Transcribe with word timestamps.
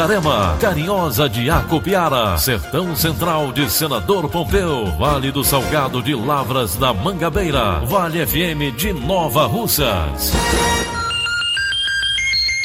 Itarema, 0.00 0.56
Carinhosa 0.58 1.28
de 1.28 1.50
Acopiara, 1.50 2.38
Sertão 2.38 2.96
Central 2.96 3.52
de 3.52 3.70
Senador 3.70 4.30
Pompeu, 4.30 4.86
Vale 4.96 5.30
do 5.30 5.44
Salgado 5.44 6.02
de 6.02 6.14
Lavras 6.14 6.74
da 6.76 6.94
Mangabeira, 6.94 7.80
Vale 7.80 8.26
FM 8.26 8.74
de 8.78 8.94
Nova 8.94 9.44
Russas. 9.44 10.32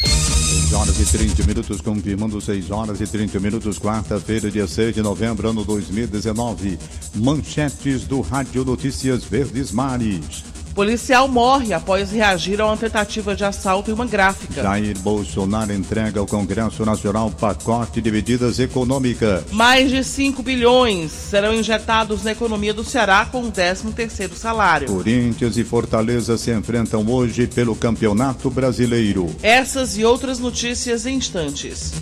6 0.05 0.73
horas 0.75 0.97
e 0.97 1.17
30 1.17 1.43
minutos, 1.45 1.81
confirmando 1.81 2.39
6 2.39 2.71
horas 2.71 3.01
e 3.01 3.05
30 3.05 3.37
minutos, 3.41 3.77
quarta-feira, 3.77 4.49
dia 4.49 4.65
6 4.65 4.95
de 4.95 5.01
novembro, 5.01 5.49
ano 5.49 5.65
2019. 5.65 6.79
Manchetes 7.15 8.05
do 8.05 8.21
Rádio 8.21 8.63
Notícias 8.63 9.25
Verdes 9.25 9.73
Mares. 9.73 10.54
Policial 10.75 11.29
morre 11.29 11.73
após 11.73 12.11
reagir 12.11 12.59
a 12.59 12.65
uma 12.65 12.75
tentativa 12.75 13.33
de 13.33 13.45
assalto 13.45 13.89
em 13.89 13.93
uma 13.93 14.05
gráfica. 14.05 14.61
Jair 14.61 14.99
Bolsonaro 14.99 15.71
entrega 15.71 16.19
ao 16.19 16.27
Congresso 16.27 16.85
Nacional 16.85 17.31
pacote 17.31 18.01
de 18.01 18.11
medidas 18.11 18.59
econômicas. 18.59 19.45
Mais 19.51 19.89
de 19.89 20.03
5 20.03 20.43
bilhões 20.43 21.13
serão 21.13 21.53
injetados 21.53 22.25
na 22.25 22.33
economia 22.33 22.73
do 22.73 22.83
Ceará 22.83 23.25
com 23.25 23.43
o 23.43 23.51
13º 23.53 24.33
salário. 24.33 24.89
Corinthians 24.89 25.55
e 25.55 25.63
Fortaleza 25.63 26.37
se 26.37 26.51
enfrentam 26.51 27.07
hoje 27.07 27.47
pelo 27.47 27.73
Campeonato 27.73 28.49
Brasileiro. 28.49 29.33
Essas 29.41 29.97
e 29.97 30.03
outras 30.03 30.39
notícias 30.39 31.05
em 31.05 31.15
instantes. 31.15 31.93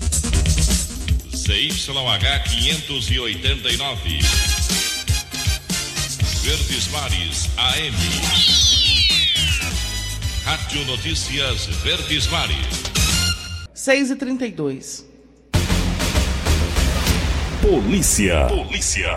CYH 1.32 2.44
589. 2.50 4.63
Verdes 6.44 6.90
Mares 6.90 7.50
AM. 7.58 7.96
Rádio 10.44 10.86
Notícias 10.86 11.68
Verdes 11.82 12.28
Mares. 12.28 12.84
6 13.74 14.12
e 14.12 14.16
32 14.18 15.06
Polícia. 17.62 18.48
Polícia. 18.48 19.16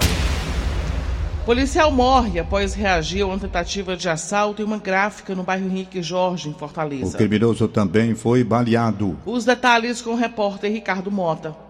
Policial 1.44 1.91
morre 1.91 2.38
após 2.38 2.75
reagir 2.75 3.22
a 3.22 3.26
uma 3.26 3.38
tentativa 3.41 3.97
de 3.97 4.09
assalto 4.09 4.62
em 4.62 4.65
uma 4.65 4.78
gráfica 4.78 5.34
no 5.34 5.42
bairro 5.42 5.66
Henrique 5.66 6.00
Jorge, 6.00 6.48
em 6.48 6.53
O 6.53 6.56
Fortaleza. 6.56 7.19
criminoso 7.19 7.66
também 7.66 8.15
foi 8.15 8.44
baleado. 8.44 9.19
Os 9.26 9.44
detalhes 9.44 10.00
com 10.00 10.10
o 10.10 10.16
repórter 10.16 10.70
Ricardo 10.70 11.10
Mota. 11.10 11.66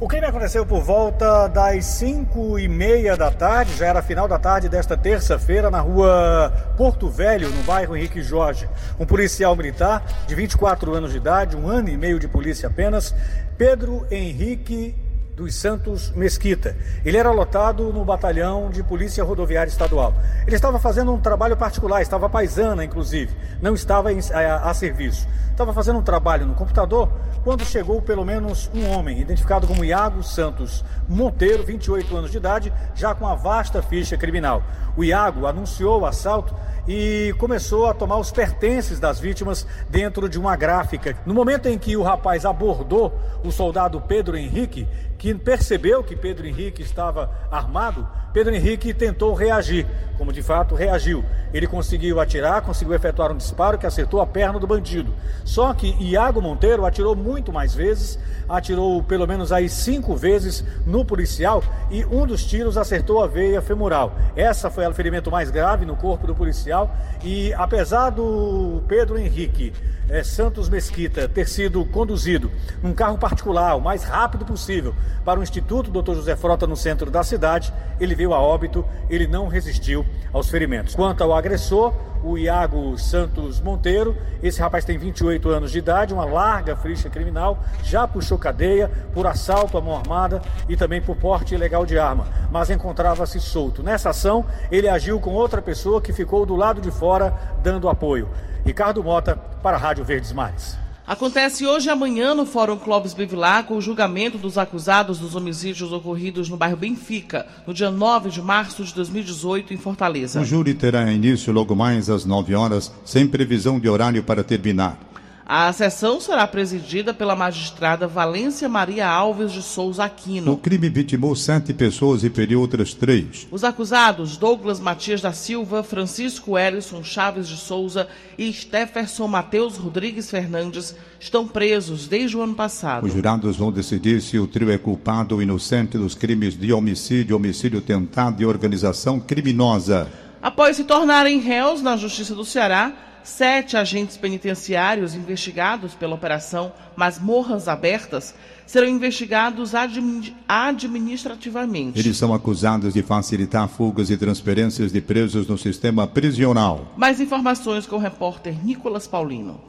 O 0.00 0.06
crime 0.06 0.26
aconteceu 0.26 0.64
por 0.64 0.80
volta 0.80 1.48
das 1.48 1.84
5 1.84 2.56
e 2.56 2.68
meia 2.68 3.16
da 3.16 3.32
tarde, 3.32 3.76
já 3.76 3.88
era 3.88 4.00
final 4.00 4.28
da 4.28 4.38
tarde 4.38 4.68
desta 4.68 4.96
terça-feira, 4.96 5.72
na 5.72 5.80
rua 5.80 6.52
Porto 6.76 7.10
Velho, 7.10 7.50
no 7.50 7.64
bairro 7.64 7.96
Henrique 7.96 8.22
Jorge. 8.22 8.68
Um 8.96 9.04
policial 9.04 9.56
militar 9.56 10.06
de 10.24 10.36
24 10.36 10.94
anos 10.94 11.10
de 11.10 11.16
idade, 11.16 11.56
um 11.56 11.66
ano 11.66 11.88
e 11.88 11.96
meio 11.96 12.20
de 12.20 12.28
polícia 12.28 12.68
apenas, 12.68 13.12
Pedro 13.56 14.06
Henrique 14.08 14.94
dos 15.38 15.54
Santos 15.54 16.10
Mesquita. 16.10 16.76
Ele 17.04 17.16
era 17.16 17.30
lotado 17.30 17.92
no 17.92 18.04
batalhão 18.04 18.70
de 18.70 18.82
Polícia 18.82 19.22
Rodoviária 19.22 19.70
Estadual. 19.70 20.12
Ele 20.44 20.56
estava 20.56 20.80
fazendo 20.80 21.12
um 21.12 21.20
trabalho 21.20 21.56
particular, 21.56 22.02
estava 22.02 22.28
paisana, 22.28 22.84
inclusive, 22.84 23.32
não 23.62 23.72
estava 23.72 24.10
a, 24.10 24.68
a 24.68 24.74
serviço. 24.74 25.28
Estava 25.52 25.72
fazendo 25.72 25.98
um 25.98 26.02
trabalho 26.02 26.46
no 26.46 26.54
computador 26.54 27.10
quando 27.42 27.64
chegou 27.64 28.02
pelo 28.02 28.24
menos 28.24 28.70
um 28.74 28.88
homem, 28.90 29.20
identificado 29.20 29.66
como 29.66 29.84
Iago 29.84 30.22
Santos 30.22 30.84
Monteiro, 31.08 31.64
28 31.64 32.16
anos 32.16 32.30
de 32.30 32.36
idade, 32.36 32.72
já 32.94 33.14
com 33.14 33.24
uma 33.24 33.34
vasta 33.34 33.80
ficha 33.80 34.16
criminal. 34.16 34.62
O 34.96 35.02
Iago 35.02 35.46
anunciou 35.46 36.00
o 36.00 36.06
assalto 36.06 36.54
e 36.86 37.34
começou 37.38 37.86
a 37.86 37.94
tomar 37.94 38.18
os 38.18 38.30
pertences 38.30 38.98
das 38.98 39.20
vítimas 39.20 39.66
dentro 39.90 40.28
de 40.28 40.38
uma 40.38 40.56
gráfica. 40.56 41.16
No 41.26 41.34
momento 41.34 41.66
em 41.66 41.78
que 41.78 41.96
o 41.96 42.02
rapaz 42.02 42.44
abordou 42.44 43.12
o 43.44 43.52
soldado 43.52 44.00
Pedro 44.00 44.36
Henrique, 44.36 44.88
que 45.18 45.34
percebeu 45.34 46.02
que 46.04 46.14
Pedro 46.14 46.46
Henrique 46.46 46.80
estava 46.80 47.30
armado, 47.50 48.06
Pedro 48.32 48.54
Henrique 48.54 48.94
tentou 48.94 49.34
reagir, 49.34 49.84
como 50.16 50.32
de 50.32 50.42
fato 50.42 50.74
reagiu. 50.74 51.24
Ele 51.52 51.66
conseguiu 51.66 52.20
atirar, 52.20 52.62
conseguiu 52.62 52.94
efetuar 52.94 53.32
um 53.32 53.36
disparo 53.36 53.78
que 53.78 53.86
acertou 53.86 54.20
a 54.20 54.26
perna 54.26 54.60
do 54.60 54.66
bandido. 54.66 55.12
Só 55.44 55.74
que 55.74 55.96
Iago 55.98 56.40
Monteiro 56.40 56.84
atirou 56.86 57.16
muito 57.16 57.52
mais 57.52 57.74
vezes, 57.74 58.18
atirou 58.48 59.02
pelo 59.02 59.26
menos 59.26 59.50
aí 59.50 59.68
cinco 59.68 60.14
vezes 60.14 60.64
no 60.86 61.04
policial 61.04 61.64
e 61.90 62.04
um 62.04 62.26
dos 62.26 62.44
tiros 62.44 62.76
acertou 62.76 63.22
a 63.22 63.26
veia 63.26 63.60
femoral. 63.60 64.14
Essa 64.36 64.70
foi 64.70 64.86
o 64.86 64.94
ferimento 64.94 65.30
mais 65.30 65.50
grave 65.50 65.84
no 65.84 65.96
corpo 65.96 66.26
do 66.26 66.34
policial 66.34 66.94
e 67.24 67.52
apesar 67.54 68.10
do 68.10 68.82
Pedro 68.86 69.18
Henrique 69.18 69.72
é, 70.08 70.22
Santos 70.22 70.68
Mesquita 70.68 71.28
ter 71.28 71.46
sido 71.46 71.84
conduzido 71.84 72.50
num 72.82 72.94
carro 72.94 73.18
particular 73.18 73.74
o 73.74 73.80
mais 73.80 74.04
rápido 74.04 74.44
possível 74.44 74.94
para 75.24 75.40
o 75.40 75.42
Instituto 75.42 75.90
Dr. 75.90 76.14
José 76.14 76.36
Frota 76.36 76.66
no 76.66 76.76
centro 76.76 77.10
da 77.10 77.22
cidade, 77.22 77.72
ele 78.00 78.14
veio 78.14 78.32
a 78.34 78.40
óbito, 78.40 78.84
ele 79.08 79.26
não 79.26 79.48
resistiu 79.48 80.04
aos 80.32 80.48
ferimentos. 80.48 80.94
Quanto 80.94 81.22
ao 81.22 81.34
agressor, 81.34 81.92
o 82.22 82.36
Iago 82.36 82.98
Santos 82.98 83.60
Monteiro, 83.60 84.16
esse 84.42 84.60
rapaz 84.60 84.84
tem 84.84 84.98
28 84.98 85.48
anos 85.50 85.70
de 85.70 85.78
idade, 85.78 86.14
uma 86.14 86.24
larga 86.24 86.76
ficha 86.76 87.08
criminal, 87.08 87.58
já 87.82 88.06
puxou 88.06 88.38
cadeia 88.38 88.90
por 89.12 89.26
assalto 89.26 89.78
à 89.78 89.80
mão 89.80 89.96
armada 89.96 90.42
e 90.68 90.76
também 90.76 91.00
por 91.00 91.16
porte 91.16 91.54
ilegal 91.54 91.86
de 91.86 91.98
arma, 91.98 92.26
mas 92.50 92.70
encontrava-se 92.70 93.40
solto. 93.40 93.82
Nessa 93.82 94.10
ação, 94.10 94.44
ele 94.70 94.88
agiu 94.88 95.20
com 95.20 95.30
outra 95.30 95.62
pessoa 95.62 96.00
que 96.00 96.12
ficou 96.12 96.44
do 96.44 96.56
lado 96.56 96.80
de 96.80 96.90
fora 96.90 97.34
dando 97.62 97.88
apoio. 97.88 98.28
Ricardo 98.64 99.02
Mota, 99.02 99.36
para 99.62 99.76
a 99.76 99.80
Rádio 99.80 100.04
Verdes 100.04 100.32
Mares. 100.32 100.87
Acontece 101.08 101.64
hoje 101.64 101.88
e 101.88 101.90
amanhã 101.90 102.34
no 102.34 102.44
Fórum 102.44 102.76
Clóvis 102.76 103.14
Bevilacqua 103.14 103.74
o 103.74 103.80
julgamento 103.80 104.36
dos 104.36 104.58
acusados 104.58 105.18
dos 105.18 105.34
homicídios 105.34 105.90
ocorridos 105.90 106.50
no 106.50 106.56
bairro 106.58 106.76
Benfica, 106.76 107.46
no 107.66 107.72
dia 107.72 107.90
9 107.90 108.28
de 108.28 108.42
março 108.42 108.84
de 108.84 108.92
2018, 108.92 109.72
em 109.72 109.78
Fortaleza. 109.78 110.38
O 110.38 110.44
júri 110.44 110.74
terá 110.74 111.10
início 111.10 111.50
logo 111.50 111.74
mais 111.74 112.10
às 112.10 112.26
9 112.26 112.54
horas, 112.54 112.92
sem 113.06 113.26
previsão 113.26 113.80
de 113.80 113.88
horário 113.88 114.22
para 114.22 114.44
terminar. 114.44 115.07
A 115.50 115.72
sessão 115.72 116.20
será 116.20 116.46
presidida 116.46 117.14
pela 117.14 117.34
magistrada 117.34 118.06
Valência 118.06 118.68
Maria 118.68 119.08
Alves 119.08 119.50
de 119.50 119.62
Souza 119.62 120.02
O 120.02 120.04
Aquino. 120.04 120.54
crime 120.58 120.90
vitimou 120.90 121.34
sete 121.34 121.72
pessoas 121.72 122.22
e 122.22 122.28
feriu 122.28 122.60
outras 122.60 122.92
três. 122.92 123.48
Os 123.50 123.64
acusados 123.64 124.36
Douglas 124.36 124.78
Matias 124.78 125.22
da 125.22 125.32
Silva, 125.32 125.82
Francisco 125.82 126.58
Ellison 126.58 127.02
Chaves 127.02 127.48
de 127.48 127.56
Souza 127.56 128.06
e 128.36 128.52
Stefferson 128.52 129.26
Matheus 129.26 129.78
Rodrigues 129.78 130.30
Fernandes 130.30 130.94
estão 131.18 131.48
presos 131.48 132.06
desde 132.06 132.36
o 132.36 132.42
ano 132.42 132.54
passado. 132.54 133.06
Os 133.06 133.14
jurados 133.14 133.56
vão 133.56 133.72
decidir 133.72 134.20
se 134.20 134.38
o 134.38 134.46
trio 134.46 134.70
é 134.70 134.76
culpado 134.76 135.34
ou 135.34 135.42
inocente 135.42 135.96
dos 135.96 136.14
crimes 136.14 136.58
de 136.58 136.74
homicídio, 136.74 137.34
homicídio 137.34 137.80
tentado 137.80 138.42
e 138.42 138.44
organização 138.44 139.18
criminosa. 139.18 140.08
Após 140.42 140.76
se 140.76 140.84
tornarem 140.84 141.40
réus 141.40 141.80
na 141.80 141.96
Justiça 141.96 142.34
do 142.34 142.44
Ceará, 142.44 142.92
sete 143.22 143.76
agentes 143.76 144.16
penitenciários 144.16 145.14
investigados 145.14 145.94
pela 145.94 146.14
Operação 146.14 146.72
Masmorras 146.96 147.68
Abertas 147.68 148.34
serão 148.66 148.88
investigados 148.88 149.74
admi 149.74 150.36
administrativamente. 150.46 151.98
Eles 151.98 152.16
são 152.16 152.34
acusados 152.34 152.94
de 152.94 153.02
facilitar 153.02 153.68
fugas 153.68 154.10
e 154.10 154.16
transferências 154.16 154.92
de 154.92 155.00
presos 155.00 155.46
no 155.46 155.56
sistema 155.56 156.06
prisional. 156.06 156.92
Mais 156.96 157.20
informações 157.20 157.86
com 157.86 157.96
o 157.96 158.00
repórter 158.00 158.54
Nicolas 158.64 159.06
Paulino. 159.06 159.60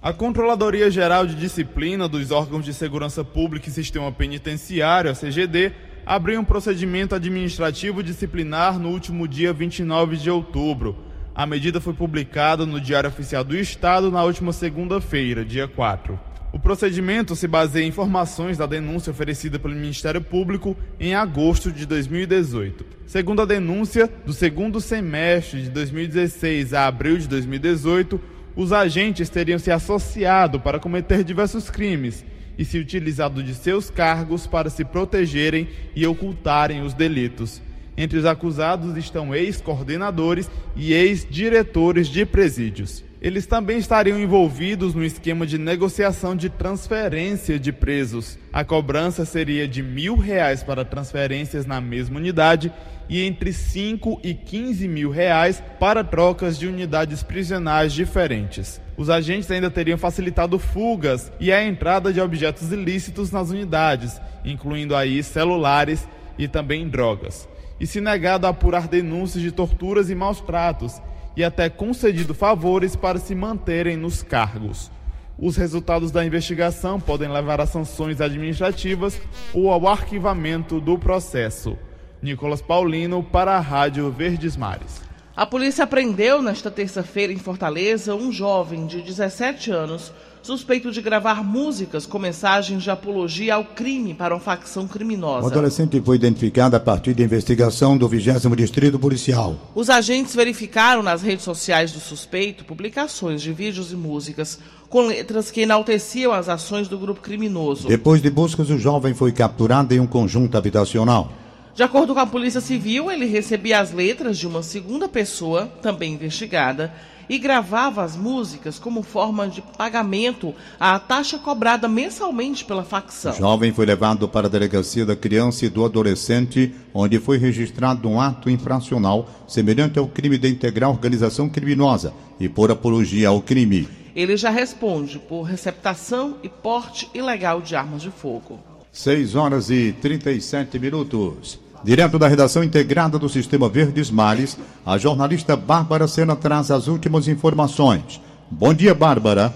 A 0.00 0.12
Controladoria 0.12 0.90
Geral 0.90 1.26
de 1.26 1.34
Disciplina 1.34 2.08
dos 2.08 2.30
Órgãos 2.30 2.64
de 2.64 2.72
Segurança 2.72 3.24
Pública 3.24 3.68
e 3.68 3.72
Sistema 3.72 4.12
Penitenciário, 4.12 5.10
a 5.10 5.14
CGD, 5.14 5.72
abriu 6.06 6.40
um 6.40 6.44
procedimento 6.44 7.14
administrativo 7.14 8.02
disciplinar 8.02 8.78
no 8.78 8.90
último 8.90 9.28
dia 9.28 9.52
29 9.52 10.16
de 10.16 10.30
outubro. 10.30 11.07
A 11.38 11.46
medida 11.46 11.80
foi 11.80 11.94
publicada 11.94 12.66
no 12.66 12.80
Diário 12.80 13.08
Oficial 13.08 13.44
do 13.44 13.56
Estado 13.56 14.10
na 14.10 14.24
última 14.24 14.52
segunda-feira, 14.52 15.44
dia 15.44 15.68
4. 15.68 16.18
O 16.52 16.58
procedimento 16.58 17.36
se 17.36 17.46
baseia 17.46 17.84
em 17.84 17.90
informações 17.90 18.58
da 18.58 18.66
denúncia 18.66 19.12
oferecida 19.12 19.56
pelo 19.56 19.76
Ministério 19.76 20.20
Público 20.20 20.76
em 20.98 21.14
agosto 21.14 21.70
de 21.70 21.86
2018. 21.86 22.84
Segundo 23.06 23.42
a 23.42 23.44
denúncia, 23.44 24.10
do 24.26 24.32
segundo 24.32 24.80
semestre 24.80 25.62
de 25.62 25.70
2016 25.70 26.74
a 26.74 26.88
abril 26.88 27.16
de 27.18 27.28
2018, 27.28 28.20
os 28.56 28.72
agentes 28.72 29.28
teriam 29.28 29.60
se 29.60 29.70
associado 29.70 30.58
para 30.58 30.80
cometer 30.80 31.22
diversos 31.22 31.70
crimes 31.70 32.24
e 32.58 32.64
se 32.64 32.80
utilizado 32.80 33.44
de 33.44 33.54
seus 33.54 33.90
cargos 33.90 34.44
para 34.48 34.70
se 34.70 34.84
protegerem 34.84 35.68
e 35.94 36.04
ocultarem 36.04 36.82
os 36.82 36.94
delitos. 36.94 37.62
Entre 38.00 38.16
os 38.16 38.24
acusados 38.24 38.96
estão 38.96 39.34
ex-coordenadores 39.34 40.48
e 40.76 40.92
ex-diretores 40.92 42.06
de 42.06 42.24
presídios. 42.24 43.04
Eles 43.20 43.44
também 43.44 43.76
estariam 43.78 44.20
envolvidos 44.20 44.94
no 44.94 45.04
esquema 45.04 45.44
de 45.44 45.58
negociação 45.58 46.36
de 46.36 46.48
transferência 46.48 47.58
de 47.58 47.72
presos. 47.72 48.38
A 48.52 48.64
cobrança 48.64 49.24
seria 49.24 49.66
de 49.66 49.82
mil 49.82 50.16
reais 50.16 50.62
para 50.62 50.84
transferências 50.84 51.66
na 51.66 51.80
mesma 51.80 52.20
unidade 52.20 52.72
e 53.08 53.20
entre 53.22 53.52
5 53.52 54.20
e 54.22 54.32
15 54.32 54.86
mil 54.86 55.10
reais 55.10 55.60
para 55.80 56.04
trocas 56.04 56.56
de 56.56 56.68
unidades 56.68 57.24
prisionais 57.24 57.92
diferentes. 57.92 58.80
Os 58.96 59.10
agentes 59.10 59.50
ainda 59.50 59.72
teriam 59.72 59.98
facilitado 59.98 60.56
fugas 60.56 61.32
e 61.40 61.50
a 61.50 61.64
entrada 61.64 62.12
de 62.12 62.20
objetos 62.20 62.70
ilícitos 62.70 63.32
nas 63.32 63.50
unidades, 63.50 64.20
incluindo 64.44 64.94
aí 64.94 65.20
celulares 65.20 66.06
e 66.38 66.46
também 66.46 66.88
drogas. 66.88 67.48
E 67.80 67.86
se 67.86 68.00
negado 68.00 68.46
a 68.46 68.50
apurar 68.50 68.88
denúncias 68.88 69.42
de 69.42 69.52
torturas 69.52 70.10
e 70.10 70.14
maus 70.14 70.40
tratos 70.40 71.00
e 71.36 71.44
até 71.44 71.68
concedido 71.70 72.34
favores 72.34 72.96
para 72.96 73.18
se 73.18 73.34
manterem 73.34 73.96
nos 73.96 74.22
cargos. 74.22 74.90
Os 75.38 75.56
resultados 75.56 76.10
da 76.10 76.24
investigação 76.24 76.98
podem 76.98 77.28
levar 77.28 77.60
a 77.60 77.66
sanções 77.66 78.20
administrativas 78.20 79.20
ou 79.54 79.70
ao 79.70 79.86
arquivamento 79.86 80.80
do 80.80 80.98
processo. 80.98 81.78
Nicolas 82.20 82.60
Paulino 82.60 83.22
para 83.22 83.56
a 83.56 83.60
Rádio 83.60 84.10
Verdes 84.10 84.56
Mares. 84.56 85.07
A 85.38 85.46
polícia 85.46 85.86
prendeu 85.86 86.42
nesta 86.42 86.68
terça-feira 86.68 87.32
em 87.32 87.36
Fortaleza 87.36 88.12
um 88.12 88.32
jovem 88.32 88.88
de 88.88 89.00
17 89.00 89.70
anos 89.70 90.10
suspeito 90.42 90.90
de 90.90 91.00
gravar 91.00 91.44
músicas 91.44 92.04
com 92.04 92.18
mensagens 92.18 92.82
de 92.82 92.90
apologia 92.90 93.54
ao 93.54 93.64
crime 93.64 94.14
para 94.14 94.34
uma 94.34 94.40
facção 94.40 94.88
criminosa. 94.88 95.46
O 95.46 95.50
adolescente 95.50 96.00
foi 96.00 96.16
identificado 96.16 96.74
a 96.74 96.80
partir 96.80 97.14
da 97.14 97.22
investigação 97.22 97.96
do 97.96 98.08
20 98.08 98.48
Distrito 98.56 98.98
Policial. 98.98 99.54
Os 99.76 99.88
agentes 99.88 100.34
verificaram 100.34 101.04
nas 101.04 101.22
redes 101.22 101.44
sociais 101.44 101.92
do 101.92 102.00
suspeito 102.00 102.64
publicações 102.64 103.40
de 103.40 103.52
vídeos 103.52 103.92
e 103.92 103.96
músicas 103.96 104.58
com 104.88 105.06
letras 105.06 105.52
que 105.52 105.60
enalteciam 105.60 106.32
as 106.32 106.48
ações 106.48 106.88
do 106.88 106.98
grupo 106.98 107.20
criminoso. 107.20 107.86
Depois 107.86 108.20
de 108.20 108.28
buscas, 108.28 108.70
o 108.70 108.78
jovem 108.78 109.14
foi 109.14 109.30
capturado 109.30 109.94
em 109.94 110.00
um 110.00 110.06
conjunto 110.06 110.58
habitacional. 110.58 111.32
De 111.78 111.84
acordo 111.84 112.12
com 112.12 112.18
a 112.18 112.26
Polícia 112.26 112.60
Civil, 112.60 113.08
ele 113.08 113.24
recebia 113.24 113.78
as 113.78 113.92
letras 113.92 114.36
de 114.36 114.48
uma 114.48 114.64
segunda 114.64 115.08
pessoa, 115.08 115.66
também 115.80 116.14
investigada, 116.14 116.92
e 117.28 117.38
gravava 117.38 118.02
as 118.02 118.16
músicas 118.16 118.80
como 118.80 119.00
forma 119.00 119.46
de 119.46 119.62
pagamento 119.62 120.52
à 120.80 120.98
taxa 120.98 121.38
cobrada 121.38 121.86
mensalmente 121.86 122.64
pela 122.64 122.82
facção. 122.82 123.30
O 123.30 123.36
jovem 123.36 123.72
foi 123.72 123.86
levado 123.86 124.28
para 124.28 124.48
a 124.48 124.50
delegacia 124.50 125.06
da 125.06 125.14
criança 125.14 125.66
e 125.66 125.68
do 125.68 125.84
adolescente, 125.84 126.74
onde 126.92 127.20
foi 127.20 127.38
registrado 127.38 128.08
um 128.08 128.20
ato 128.20 128.50
infracional 128.50 129.28
semelhante 129.46 130.00
ao 130.00 130.08
crime 130.08 130.36
de 130.36 130.48
integrar 130.48 130.90
organização 130.90 131.48
criminosa 131.48 132.12
e 132.40 132.48
por 132.48 132.72
apologia 132.72 133.28
ao 133.28 133.40
crime. 133.40 133.86
Ele 134.16 134.36
já 134.36 134.50
responde 134.50 135.20
por 135.20 135.42
receptação 135.42 136.38
e 136.42 136.48
porte 136.48 137.08
ilegal 137.14 137.60
de 137.60 137.76
armas 137.76 138.02
de 138.02 138.10
fogo. 138.10 138.58
6 138.90 139.36
horas 139.36 139.70
e 139.70 139.92
37 139.92 140.76
minutos. 140.80 141.67
Direto 141.82 142.18
da 142.18 142.26
redação 142.26 142.64
integrada 142.64 143.18
do 143.18 143.28
Sistema 143.28 143.68
Verdes 143.68 144.10
Mares, 144.10 144.58
a 144.84 144.98
jornalista 144.98 145.56
Bárbara 145.56 146.08
Sena 146.08 146.34
traz 146.34 146.70
as 146.70 146.88
últimas 146.88 147.28
informações. 147.28 148.20
Bom 148.50 148.74
dia, 148.74 148.94
Bárbara. 148.94 149.52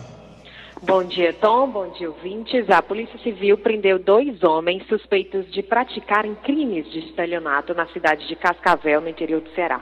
Bom 0.83 1.05
dia, 1.05 1.33
Tom. 1.33 1.69
Bom 1.69 1.89
dia, 1.91 2.09
ouvintes. 2.09 2.69
A 2.71 2.81
Polícia 2.81 3.19
Civil 3.21 3.59
prendeu 3.59 3.99
dois 3.99 4.43
homens 4.43 4.87
suspeitos 4.89 5.51
de 5.53 5.63
praticarem 5.63 6.35
crimes 6.45 6.91
de 6.93 7.01
estelionato 7.01 7.75
na 7.75 7.87
cidade 7.87 8.27
de 8.29 8.37
Cascavel, 8.37 9.01
no 9.01 9.09
interior 9.09 9.41
do 9.41 9.51
Ceará. 9.51 9.81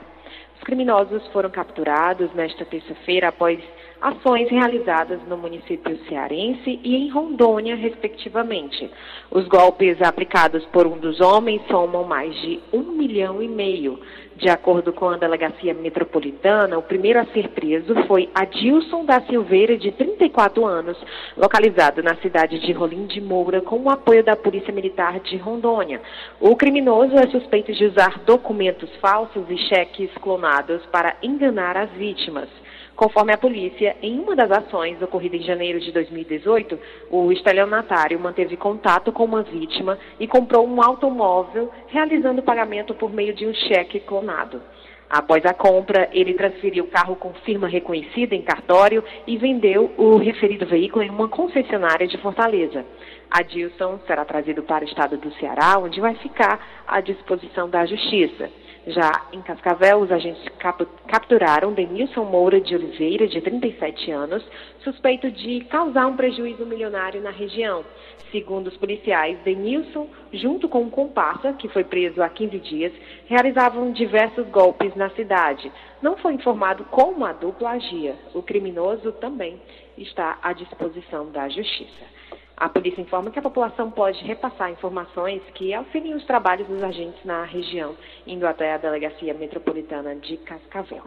Os 0.55 0.63
criminosos 0.63 1.25
foram 1.33 1.49
capturados 1.49 2.31
nesta 2.33 2.65
terça-feira 2.65 3.29
após 3.29 3.59
ações 4.01 4.49
realizadas 4.49 5.19
no 5.27 5.37
município 5.37 5.97
cearense 6.09 6.79
e 6.83 6.95
em 6.95 7.09
Rondônia, 7.09 7.75
respectivamente. 7.75 8.89
Os 9.29 9.47
golpes 9.47 10.01
aplicados 10.01 10.65
por 10.67 10.87
um 10.87 10.97
dos 10.97 11.21
homens 11.21 11.61
somam 11.69 12.03
mais 12.03 12.33
de 12.41 12.59
um 12.73 12.81
milhão 12.81 13.41
e 13.41 13.47
meio. 13.47 13.99
De 14.35 14.49
acordo 14.49 14.91
com 14.91 15.07
a 15.07 15.17
delegacia 15.17 15.71
metropolitana, 15.71 16.75
o 16.75 16.81
primeiro 16.81 17.19
a 17.19 17.25
ser 17.25 17.49
preso 17.49 17.93
foi 18.07 18.27
Adilson 18.33 19.05
da 19.05 19.21
Silveira, 19.21 19.77
de 19.77 19.91
34 19.91 20.65
anos, 20.65 20.97
localizado 21.37 22.01
na 22.01 22.15
cidade 22.15 22.57
de 22.59 22.71
Rolim 22.71 23.05
de 23.05 23.21
Moura, 23.21 23.61
com 23.61 23.77
o 23.81 23.89
apoio 23.89 24.23
da 24.23 24.35
Polícia 24.35 24.73
Militar 24.73 25.19
de 25.19 25.37
Rondônia. 25.37 26.01
O 26.39 26.55
criminoso 26.55 27.13
é 27.15 27.27
suspeito 27.27 27.71
de 27.71 27.85
usar 27.85 28.17
documentos 28.25 28.89
falsos 28.95 29.47
e 29.47 29.57
cheques 29.57 30.09
clonados 30.19 30.83
para 30.87 31.15
enganar 31.21 31.77
as 31.77 31.91
vítimas. 31.91 32.49
Conforme 32.95 33.33
a 33.33 33.37
polícia, 33.37 33.95
em 34.01 34.19
uma 34.19 34.35
das 34.35 34.51
ações 34.51 35.01
ocorrida 35.01 35.35
em 35.35 35.41
janeiro 35.41 35.79
de 35.79 35.91
2018, 35.91 36.77
o 37.09 37.31
estelionatário 37.31 38.19
manteve 38.19 38.55
contato 38.57 39.11
com 39.11 39.25
uma 39.25 39.41
vítima 39.41 39.97
e 40.19 40.27
comprou 40.27 40.67
um 40.67 40.83
automóvel, 40.83 41.71
realizando 41.87 42.41
o 42.41 42.43
pagamento 42.43 42.93
por 42.93 43.11
meio 43.11 43.33
de 43.33 43.47
um 43.47 43.53
cheque 43.53 43.99
clonado. 43.99 44.61
Após 45.09 45.45
a 45.45 45.53
compra, 45.53 46.09
ele 46.13 46.35
transferiu 46.35 46.85
o 46.85 46.87
carro 46.87 47.17
com 47.17 47.33
firma 47.43 47.67
reconhecida 47.67 48.33
em 48.33 48.41
cartório 48.41 49.03
e 49.27 49.35
vendeu 49.35 49.91
o 49.97 50.15
referido 50.15 50.65
veículo 50.65 51.03
em 51.03 51.09
uma 51.09 51.27
concessionária 51.27 52.07
de 52.07 52.17
Fortaleza. 52.19 52.85
Adilson 53.29 53.99
será 54.07 54.23
trazido 54.23 54.63
para 54.63 54.85
o 54.85 54.87
estado 54.87 55.17
do 55.17 55.33
Ceará, 55.33 55.77
onde 55.77 55.99
vai 55.99 56.15
ficar 56.15 56.83
à 56.87 57.01
disposição 57.01 57.69
da 57.69 57.85
Justiça. 57.85 58.49
Já 58.87 59.27
em 59.31 59.41
Cascavel, 59.41 59.99
os 59.99 60.11
agentes 60.11 60.43
cap 60.57 60.83
capturaram 61.07 61.71
Denilson 61.71 62.23
Moura 62.23 62.59
de 62.59 62.73
Oliveira, 62.73 63.27
de 63.27 63.39
37 63.39 64.09
anos, 64.09 64.43
suspeito 64.83 65.29
de 65.29 65.61
causar 65.65 66.07
um 66.07 66.15
prejuízo 66.15 66.65
milionário 66.65 67.21
na 67.21 67.29
região. 67.29 67.85
Segundo 68.31 68.67
os 68.67 68.77
policiais, 68.77 69.37
Denilson, 69.43 70.07
junto 70.33 70.67
com 70.67 70.81
um 70.81 70.89
comparsa, 70.89 71.53
que 71.53 71.67
foi 71.67 71.83
preso 71.83 72.23
há 72.23 72.29
15 72.29 72.57
dias, 72.57 72.93
realizavam 73.27 73.91
diversos 73.91 74.47
golpes 74.47 74.95
na 74.95 75.11
cidade. 75.11 75.71
Não 76.01 76.17
foi 76.17 76.33
informado 76.33 76.83
como 76.85 77.23
a 77.23 77.33
dupla 77.33 77.71
agia. 77.71 78.15
O 78.33 78.41
criminoso 78.41 79.11
também 79.11 79.61
está 79.95 80.39
à 80.41 80.53
disposição 80.53 81.29
da 81.29 81.47
justiça. 81.49 82.20
A 82.57 82.69
polícia 82.69 83.01
informa 83.01 83.31
que 83.31 83.39
a 83.39 83.41
população 83.41 83.89
pode 83.89 84.23
repassar 84.23 84.71
informações 84.71 85.41
que 85.55 85.73
auxiliem 85.73 86.15
os 86.15 86.25
trabalhos 86.25 86.67
dos 86.67 86.83
agentes 86.83 87.23
na 87.25 87.43
região, 87.43 87.95
indo 88.27 88.45
até 88.45 88.73
a 88.73 88.77
Delegacia 88.77 89.33
Metropolitana 89.33 90.15
de 90.15 90.37
Cascavel. 90.37 91.03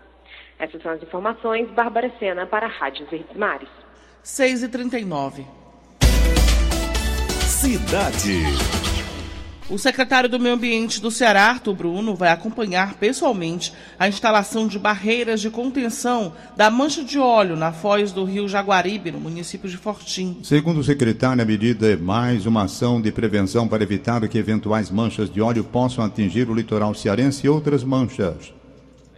Essas 0.58 0.82
são 0.82 0.92
as 0.92 1.02
informações. 1.02 1.70
Bárbara 1.70 2.10
Sena 2.18 2.46
para 2.46 2.66
a 2.66 2.70
Rádio 2.70 3.06
Verdes 3.06 3.36
Mares. 3.36 3.68
6 4.22 4.62
e 4.62 4.68
39 4.68 5.44
Cidade. 7.46 8.93
O 9.70 9.78
secretário 9.78 10.28
do 10.28 10.38
Meio 10.38 10.56
Ambiente 10.56 11.00
do 11.00 11.10
Ceará, 11.10 11.44
Arthur 11.44 11.74
Bruno, 11.74 12.14
vai 12.14 12.28
acompanhar 12.28 12.94
pessoalmente 12.94 13.72
a 13.98 14.06
instalação 14.06 14.68
de 14.68 14.78
barreiras 14.78 15.40
de 15.40 15.48
contenção 15.48 16.34
da 16.54 16.70
mancha 16.70 17.02
de 17.02 17.18
óleo 17.18 17.56
na 17.56 17.72
foz 17.72 18.12
do 18.12 18.24
rio 18.24 18.46
Jaguaribe, 18.46 19.10
no 19.10 19.18
município 19.18 19.68
de 19.68 19.78
Fortim. 19.78 20.36
Segundo 20.42 20.80
o 20.80 20.84
secretário, 20.84 21.42
a 21.42 21.46
medida 21.46 21.90
é 21.90 21.96
mais 21.96 22.44
uma 22.44 22.64
ação 22.64 23.00
de 23.00 23.10
prevenção 23.10 23.66
para 23.66 23.82
evitar 23.82 24.28
que 24.28 24.36
eventuais 24.36 24.90
manchas 24.90 25.32
de 25.32 25.40
óleo 25.40 25.64
possam 25.64 26.04
atingir 26.04 26.50
o 26.50 26.54
litoral 26.54 26.94
cearense 26.94 27.46
e 27.46 27.48
outras 27.48 27.82
manchas. 27.82 28.52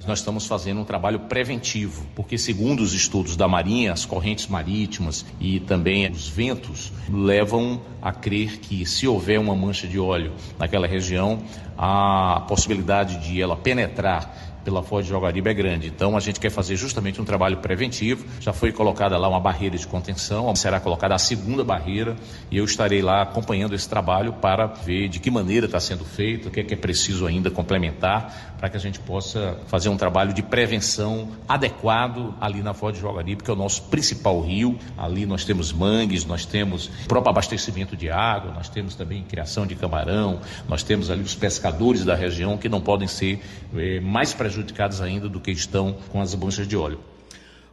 Nós 0.04 0.18
estamos 0.18 0.46
fazendo 0.46 0.80
um 0.80 0.84
trabalho 0.84 1.20
preventivo, 1.20 2.06
porque 2.14 2.36
segundo 2.36 2.80
os 2.80 2.92
estudos 2.92 3.36
da 3.36 3.48
Marinha, 3.48 3.92
as 3.92 4.04
correntes 4.04 4.46
marítimas 4.46 5.24
e 5.40 5.60
também 5.60 6.10
os 6.10 6.28
ventos 6.28 6.92
levam 7.08 7.80
a 8.02 8.12
crer 8.12 8.58
que 8.58 8.84
se 8.84 9.08
houver 9.08 9.40
uma 9.40 9.54
mancha 9.54 9.86
de 9.88 9.98
óleo 9.98 10.32
naquela 10.58 10.86
região, 10.86 11.42
a 11.76 12.44
possibilidade 12.48 13.18
de 13.18 13.40
ela 13.40 13.56
penetrar 13.56 14.45
pela 14.66 14.82
Foz 14.82 15.06
de 15.06 15.12
Jaguaribe 15.12 15.48
é 15.48 15.54
grande. 15.54 15.86
Então 15.86 16.16
a 16.16 16.20
gente 16.20 16.40
quer 16.40 16.50
fazer 16.50 16.74
justamente 16.74 17.20
um 17.22 17.24
trabalho 17.24 17.58
preventivo. 17.58 18.26
Já 18.40 18.52
foi 18.52 18.72
colocada 18.72 19.16
lá 19.16 19.28
uma 19.28 19.38
barreira 19.38 19.78
de 19.78 19.86
contenção, 19.86 20.54
será 20.56 20.80
colocada 20.80 21.14
a 21.14 21.18
segunda 21.18 21.62
barreira 21.62 22.16
e 22.50 22.56
eu 22.56 22.64
estarei 22.64 23.00
lá 23.00 23.22
acompanhando 23.22 23.76
esse 23.76 23.88
trabalho 23.88 24.32
para 24.32 24.66
ver 24.66 25.08
de 25.08 25.20
que 25.20 25.30
maneira 25.30 25.66
está 25.66 25.78
sendo 25.78 26.04
feito, 26.04 26.48
o 26.48 26.50
que 26.50 26.58
é, 26.58 26.64
que 26.64 26.74
é 26.74 26.76
preciso 26.76 27.26
ainda 27.26 27.48
complementar 27.48 28.56
para 28.58 28.68
que 28.68 28.76
a 28.76 28.80
gente 28.80 28.98
possa 28.98 29.56
fazer 29.68 29.88
um 29.88 29.96
trabalho 29.96 30.32
de 30.32 30.42
prevenção 30.42 31.28
adequado 31.48 32.34
ali 32.40 32.62
na 32.62 32.74
Foz 32.74 32.96
de 32.96 33.02
Jaguaribe, 33.02 33.44
que 33.44 33.50
é 33.50 33.54
o 33.54 33.56
nosso 33.56 33.82
principal 33.84 34.40
rio. 34.40 34.76
Ali 34.96 35.26
nós 35.26 35.44
temos 35.44 35.72
mangues, 35.72 36.24
nós 36.24 36.44
temos 36.44 36.88
próprio 37.06 37.30
abastecimento 37.30 37.96
de 37.96 38.10
água, 38.10 38.52
nós 38.52 38.68
temos 38.68 38.96
também 38.96 39.22
criação 39.22 39.66
de 39.66 39.76
camarão, 39.76 40.40
nós 40.68 40.82
temos 40.82 41.10
ali 41.10 41.22
os 41.22 41.34
pescadores 41.36 42.04
da 42.04 42.16
região 42.16 42.56
que 42.56 42.68
não 42.68 42.80
podem 42.80 43.06
ser 43.06 43.40
eh, 43.76 44.00
mais 44.00 44.32
prejudicados 44.32 44.55
prejudicados 44.56 45.02
ainda 45.02 45.28
do 45.28 45.38
que 45.38 45.50
estão 45.50 45.96
com 46.10 46.20
as 46.20 46.34
manchas 46.34 46.66
de 46.66 46.76
óleo. 46.76 46.98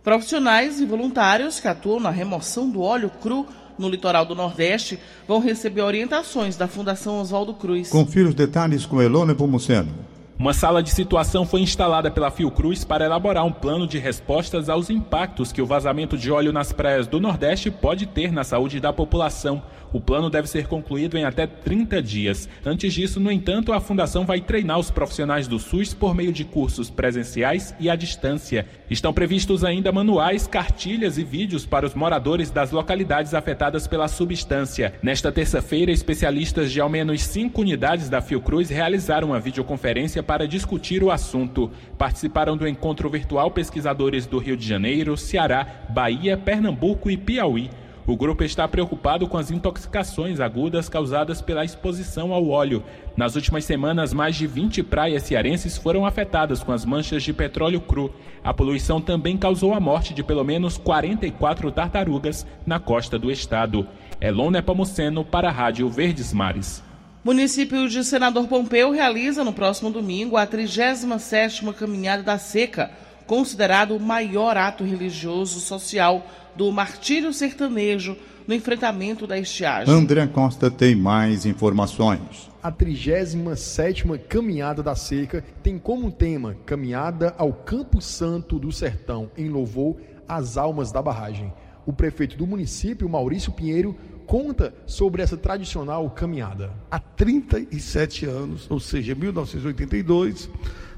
Profissionais 0.03 0.81
e 0.81 0.85
voluntários 0.85 1.59
que 1.59 1.67
atuam 1.67 1.99
na 1.99 2.09
remoção 2.09 2.69
do 2.69 2.81
óleo 2.81 3.09
cru 3.21 3.47
no 3.77 3.89
litoral 3.89 4.25
do 4.25 4.35
Nordeste 4.35 4.99
vão 5.27 5.39
receber 5.39 5.81
orientações 5.81 6.57
da 6.57 6.67
Fundação 6.67 7.19
Oswaldo 7.19 7.53
Cruz. 7.53 7.89
Confira 7.89 8.29
os 8.29 8.35
detalhes 8.35 8.85
com 8.85 9.01
Elone 9.01 9.33
Pomuceno. 9.33 9.91
Uma 10.37 10.53
sala 10.53 10.83
de 10.83 10.89
situação 10.89 11.45
foi 11.45 11.61
instalada 11.61 12.11
pela 12.11 12.31
Fiocruz 12.31 12.83
para 12.83 13.05
elaborar 13.05 13.45
um 13.45 13.51
plano 13.51 13.87
de 13.87 13.97
respostas 13.97 14.67
aos 14.67 14.89
impactos 14.89 15.51
que 15.51 15.61
o 15.61 15.65
vazamento 15.65 16.17
de 16.17 16.29
óleo 16.31 16.51
nas 16.51 16.73
praias 16.73 17.07
do 17.07 17.19
Nordeste 17.19 17.71
pode 17.71 18.07
ter 18.07 18.31
na 18.31 18.43
saúde 18.43 18.79
da 18.79 18.91
população. 18.91 19.61
O 19.93 20.01
plano 20.01 20.27
deve 20.27 20.49
ser 20.49 20.65
concluído 20.65 21.15
em 21.19 21.23
até 21.23 21.45
30 21.45 22.01
dias. 22.01 22.49
Antes 22.65 22.91
disso, 22.91 23.19
no 23.19 23.31
entanto, 23.31 23.71
a 23.71 23.79
Fundação 23.79 24.25
vai 24.25 24.41
treinar 24.41 24.79
os 24.79 24.89
profissionais 24.89 25.47
do 25.47 25.59
SUS 25.59 25.93
por 25.93 26.15
meio 26.15 26.33
de 26.33 26.43
cursos 26.43 26.89
presenciais 26.89 27.75
e 27.79 27.91
à 27.91 27.95
distância. 27.95 28.65
Estão 28.89 29.13
previstos 29.13 29.63
ainda 29.63 29.91
manuais, 29.91 30.47
cartilhas 30.47 31.19
e 31.19 31.23
vídeos 31.23 31.63
para 31.63 31.85
os 31.85 31.93
moradores 31.93 32.49
das 32.49 32.71
localidades 32.71 33.35
afetadas 33.35 33.85
pela 33.85 34.07
substância. 34.07 34.95
Nesta 35.03 35.31
terça-feira, 35.31 35.91
especialistas 35.91 36.71
de 36.71 36.81
ao 36.81 36.89
menos 36.89 37.21
cinco 37.21 37.61
unidades 37.61 38.09
da 38.09 38.19
Fiocruz 38.19 38.69
realizaram 38.69 39.27
uma 39.27 39.39
videoconferência 39.39 40.23
para 40.23 40.47
discutir 40.47 41.03
o 41.03 41.11
assunto. 41.11 41.69
Participaram 41.99 42.57
do 42.57 42.67
encontro 42.67 43.07
virtual 43.11 43.51
pesquisadores 43.51 44.25
do 44.25 44.39
Rio 44.39 44.57
de 44.57 44.67
Janeiro, 44.67 45.15
Ceará, 45.15 45.85
Bahia, 45.89 46.35
Pernambuco 46.35 47.11
e 47.11 47.17
Piauí. 47.17 47.69
O 48.05 48.17
grupo 48.17 48.43
está 48.43 48.67
preocupado 48.67 49.25
com 49.27 49.37
as 49.37 49.49
intoxicações 49.49 50.41
agudas 50.41 50.89
causadas 50.89 51.41
pela 51.41 51.63
exposição 51.63 52.33
ao 52.33 52.49
óleo. 52.49 52.83
Nas 53.15 53.35
últimas 53.35 53.63
semanas, 53.63 54.13
mais 54.13 54.35
de 54.35 54.45
20 54.45 54.83
praias 54.83 55.23
cearenses 55.23 55.77
foram 55.77 56.05
afetadas 56.05 56.61
com 56.61 56.73
as 56.73 56.83
manchas 56.83 57.23
de 57.23 57.31
petróleo 57.31 57.79
cru. 57.79 58.13
A 58.43 58.53
poluição 58.53 58.99
também 58.99 59.37
causou 59.37 59.73
a 59.73 59.79
morte 59.79 60.13
de 60.13 60.21
pelo 60.21 60.43
menos 60.43 60.77
44 60.77 61.71
tartarugas 61.71 62.45
na 62.65 62.77
costa 62.77 63.17
do 63.17 63.31
estado. 63.31 63.87
Elon 64.19 64.51
Nepomuceno 64.51 65.23
para 65.23 65.47
a 65.47 65.51
Rádio 65.51 65.87
Verdes 65.87 66.33
Mares. 66.33 66.83
Município 67.23 67.87
de 67.87 68.03
Senador 68.03 68.49
Pompeu 68.49 68.91
realiza 68.91 69.45
no 69.45 69.53
próximo 69.53 69.89
domingo 69.89 70.35
a 70.35 70.45
37ª 70.45 71.73
Caminhada 71.73 72.21
da 72.21 72.37
Seca, 72.37 72.91
considerado 73.25 73.95
o 73.95 73.99
maior 73.99 74.57
ato 74.57 74.83
religioso 74.83 75.61
social 75.61 76.27
do 76.55 76.71
martírio 76.71 77.33
sertanejo 77.33 78.15
no 78.47 78.53
enfrentamento 78.53 79.25
da 79.25 79.37
estiagem. 79.37 79.93
André 79.93 80.27
Costa 80.27 80.69
tem 80.69 80.95
mais 80.95 81.45
informações. 81.45 82.51
A 82.61 82.71
37ª 82.71 84.19
Caminhada 84.27 84.83
da 84.83 84.95
Seca 84.95 85.43
tem 85.61 85.77
como 85.77 86.11
tema 86.11 86.55
Caminhada 86.65 87.33
ao 87.37 87.53
Campo 87.53 88.01
Santo 88.01 88.59
do 88.59 88.71
Sertão, 88.71 89.29
em 89.37 89.49
louvor 89.49 89.97
às 90.27 90.57
almas 90.57 90.91
da 90.91 91.01
barragem. 91.01 91.51
O 91.85 91.91
prefeito 91.91 92.37
do 92.37 92.47
município, 92.47 93.09
Maurício 93.09 93.51
Pinheiro, 93.51 93.95
conta 94.25 94.73
sobre 94.85 95.21
essa 95.21 95.35
tradicional 95.35 96.09
caminhada. 96.09 96.71
Há 96.89 96.99
37 96.99 98.25
anos, 98.25 98.65
ou 98.69 98.79
seja, 98.79 99.13
1982, 99.13 100.49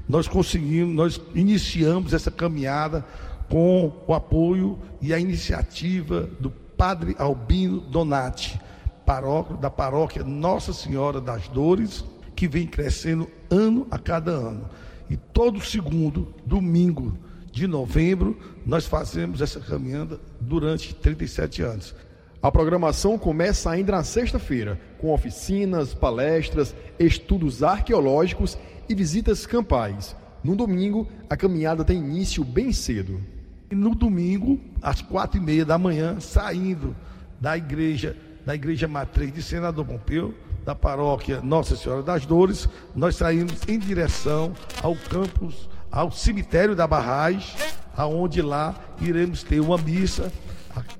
nós 0.08 0.28
conseguimos, 0.28 0.94
nós 0.94 1.20
iniciamos 1.34 2.14
essa 2.14 2.30
caminhada 2.30 3.04
com 3.48 3.92
o 4.06 4.14
apoio 4.14 4.78
e 5.00 5.12
a 5.12 5.18
iniciativa 5.18 6.28
do 6.40 6.50
Padre 6.50 7.14
Albino 7.18 7.80
Donati, 7.80 8.60
paróquio, 9.04 9.56
da 9.56 9.70
paróquia 9.70 10.24
Nossa 10.24 10.72
Senhora 10.72 11.20
das 11.20 11.48
Dores, 11.48 12.04
que 12.34 12.46
vem 12.46 12.66
crescendo 12.66 13.28
ano 13.50 13.86
a 13.90 13.98
cada 13.98 14.30
ano. 14.30 14.68
E 15.08 15.16
todo 15.16 15.60
segundo 15.60 16.34
domingo 16.44 17.16
de 17.50 17.66
novembro, 17.66 18.38
nós 18.66 18.86
fazemos 18.86 19.40
essa 19.40 19.60
caminhada 19.60 20.20
durante 20.40 20.94
37 20.94 21.62
anos. 21.62 21.94
A 22.42 22.52
programação 22.52 23.16
começa 23.16 23.70
ainda 23.70 23.92
na 23.92 24.04
sexta-feira, 24.04 24.78
com 24.98 25.12
oficinas, 25.12 25.94
palestras, 25.94 26.74
estudos 26.98 27.62
arqueológicos 27.62 28.58
e 28.88 28.94
visitas 28.94 29.46
campais. 29.46 30.14
No 30.44 30.54
domingo, 30.54 31.08
a 31.30 31.36
caminhada 31.36 31.84
tem 31.84 31.98
início 31.98 32.44
bem 32.44 32.72
cedo. 32.72 33.20
E 33.70 33.74
no 33.74 33.94
domingo, 33.94 34.60
às 34.80 35.02
quatro 35.02 35.38
e 35.38 35.40
meia 35.40 35.64
da 35.64 35.76
manhã, 35.76 36.20
saindo 36.20 36.94
da 37.40 37.56
igreja, 37.56 38.16
da 38.44 38.54
igreja 38.54 38.86
matriz 38.86 39.32
de 39.32 39.42
Senador 39.42 39.84
Pompeu, 39.84 40.34
da 40.64 40.74
paróquia 40.74 41.40
Nossa 41.40 41.76
Senhora 41.76 42.02
das 42.02 42.26
Dores, 42.26 42.68
nós 42.94 43.16
saímos 43.16 43.66
em 43.68 43.78
direção 43.78 44.52
ao 44.82 44.94
campus, 44.94 45.68
ao 45.90 46.10
cemitério 46.10 46.74
da 46.76 46.86
Barragem, 46.86 47.56
aonde 47.96 48.42
lá 48.42 48.74
iremos 49.00 49.42
ter 49.42 49.60
uma 49.60 49.78
missa 49.78 50.32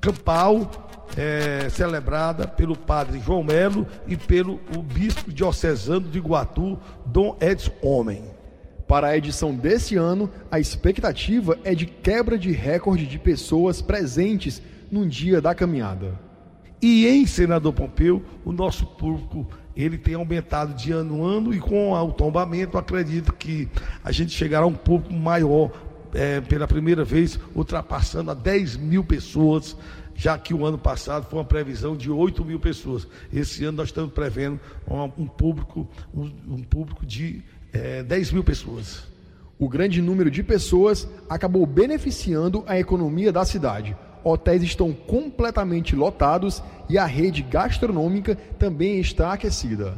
campal 0.01 0.69
é, 1.15 1.69
celebrada 1.69 2.47
pelo 2.47 2.75
padre 2.75 3.19
João 3.19 3.43
Melo 3.43 3.87
e 4.07 4.17
pelo 4.17 4.59
o 4.75 4.81
bispo 4.81 5.31
diocesano 5.31 6.09
de 6.09 6.17
Iguatu, 6.17 6.79
Dom 7.05 7.37
Edson 7.39 7.71
Homem. 7.81 8.36
Para 8.87 9.07
a 9.07 9.17
edição 9.17 9.53
desse 9.53 9.95
ano, 9.97 10.29
a 10.49 10.59
expectativa 10.59 11.59
é 11.63 11.75
de 11.75 11.85
quebra 11.85 12.37
de 12.37 12.51
recorde 12.51 13.05
de 13.05 13.19
pessoas 13.19 13.81
presentes 13.81 14.61
num 14.89 15.05
dia 15.05 15.41
da 15.41 15.53
caminhada. 15.53 16.17
E 16.81 17.05
em 17.05 17.25
Senador 17.25 17.73
Pompeu, 17.73 18.23
o 18.45 18.51
nosso 18.53 18.85
público 18.85 19.47
ele 19.75 19.97
tem 19.97 20.15
aumentado 20.15 20.73
de 20.73 20.91
ano 20.91 21.25
a 21.25 21.29
ano 21.29 21.53
e 21.53 21.59
com 21.59 21.91
o 21.91 22.11
tombamento, 22.11 22.77
acredito 22.77 23.33
que 23.33 23.67
a 24.03 24.11
gente 24.11 24.31
chegará 24.31 24.63
a 24.63 24.67
um 24.67 24.73
público 24.73 25.13
maior 25.13 25.71
é, 26.13 26.39
pela 26.41 26.67
primeira 26.67 27.03
vez, 27.03 27.39
ultrapassando 27.53 28.31
a 28.31 28.33
10 28.33 28.77
mil 28.77 29.03
pessoas, 29.03 29.75
já 30.15 30.37
que 30.37 30.53
o 30.53 30.65
ano 30.65 30.77
passado 30.77 31.27
foi 31.29 31.37
uma 31.39 31.45
previsão 31.45 31.95
de 31.95 32.09
8 32.09 32.43
mil 32.43 32.59
pessoas. 32.59 33.07
Esse 33.31 33.65
ano 33.65 33.77
nós 33.77 33.89
estamos 33.89 34.13
prevendo 34.13 34.59
um, 34.87 35.23
um 35.23 35.27
público, 35.27 35.87
um, 36.13 36.31
um 36.47 36.63
público 36.63 37.05
de 37.05 37.43
é, 37.77 38.03
10 38.03 38.31
mil 38.31 38.43
pessoas. 38.43 39.03
O 39.59 39.67
grande 39.67 40.01
número 40.01 40.29
de 40.29 40.43
pessoas 40.43 41.07
acabou 41.29 41.65
beneficiando 41.65 42.63
a 42.67 42.79
economia 42.79 43.31
da 43.31 43.45
cidade. 43.45 43.95
Hotéis 44.23 44.61
estão 44.63 44.93
completamente 44.93 45.95
lotados 45.95 46.61
e 46.89 46.97
a 46.97 47.05
rede 47.05 47.41
gastronômica 47.41 48.35
também 48.59 48.99
está 48.99 49.33
aquecida. 49.33 49.97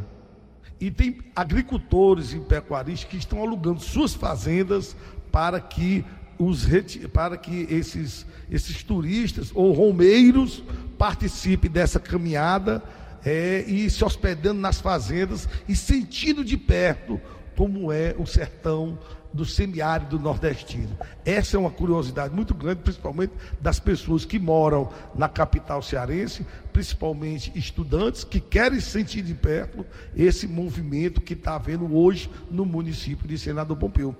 E 0.79 0.89
tem 0.89 1.17
agricultores 1.35 2.33
e 2.33 2.39
pecuaristas 2.39 3.09
que 3.09 3.17
estão 3.17 3.41
alugando 3.41 3.81
suas 3.81 4.13
fazendas 4.13 4.95
para 5.31 5.59
que 5.59 6.05
os 6.37 6.65
para 7.11 7.35
que 7.35 7.67
esses, 7.69 8.25
esses 8.49 8.81
turistas 8.81 9.51
ou 9.53 9.73
romeiros 9.73 10.63
participem 10.97 11.69
dessa 11.69 11.99
caminhada 11.99 12.81
é, 13.25 13.65
e 13.67 13.89
se 13.89 14.05
hospedando 14.05 14.61
nas 14.61 14.79
fazendas 14.79 15.49
e 15.67 15.75
sentindo 15.75 16.45
de 16.45 16.55
perto 16.55 17.19
como 17.59 17.91
é 17.91 18.15
o 18.17 18.25
sertão 18.25 18.97
do 19.33 19.43
semiárido 19.43 20.17
nordestino. 20.17 20.97
Essa 21.25 21.57
é 21.57 21.59
uma 21.59 21.69
curiosidade 21.69 22.33
muito 22.33 22.53
grande, 22.53 22.79
principalmente 22.83 23.33
das 23.59 23.81
pessoas 23.81 24.23
que 24.23 24.39
moram 24.39 24.89
na 25.13 25.27
capital 25.27 25.81
cearense, 25.81 26.47
principalmente 26.71 27.51
estudantes 27.59 28.23
que 28.23 28.39
querem 28.39 28.79
sentir 28.79 29.23
de 29.23 29.33
perto 29.33 29.85
esse 30.15 30.47
movimento 30.47 31.19
que 31.19 31.33
está 31.33 31.55
havendo 31.55 31.93
hoje 31.93 32.31
no 32.49 32.65
município 32.65 33.27
de 33.27 33.37
Senador 33.37 33.75
Pompeu. 33.75 34.15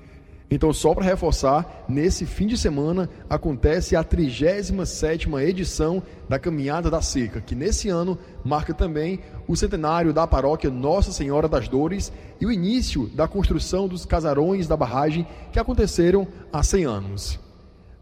Então, 0.51 0.73
só 0.73 0.95
para 0.95 1.05
reforçar, 1.05 1.85
nesse 1.87 2.25
fim 2.25 2.47
de 2.47 2.57
semana 2.57 3.07
acontece 3.29 3.95
a 3.95 4.03
37ª 4.03 5.43
edição 5.43 6.01
da 6.27 6.39
Caminhada 6.39 6.89
da 6.89 7.01
Seca, 7.01 7.39
que 7.39 7.53
nesse 7.53 7.87
ano 7.87 8.17
marca 8.43 8.73
também 8.73 9.19
o 9.47 9.55
centenário 9.55 10.11
da 10.11 10.25
paróquia 10.25 10.71
Nossa 10.71 11.11
Senhora 11.11 11.47
das 11.47 11.67
Dores 11.67 12.11
e 12.41 12.47
o 12.47 12.51
início 12.51 13.07
da 13.09 13.27
construção 13.27 13.87
dos 13.87 14.05
casarões 14.05 14.67
da 14.67 14.75
barragem 14.75 15.27
que 15.51 15.59
aconteceram 15.59 16.27
há 16.51 16.63
100 16.63 16.85
anos. 16.85 17.39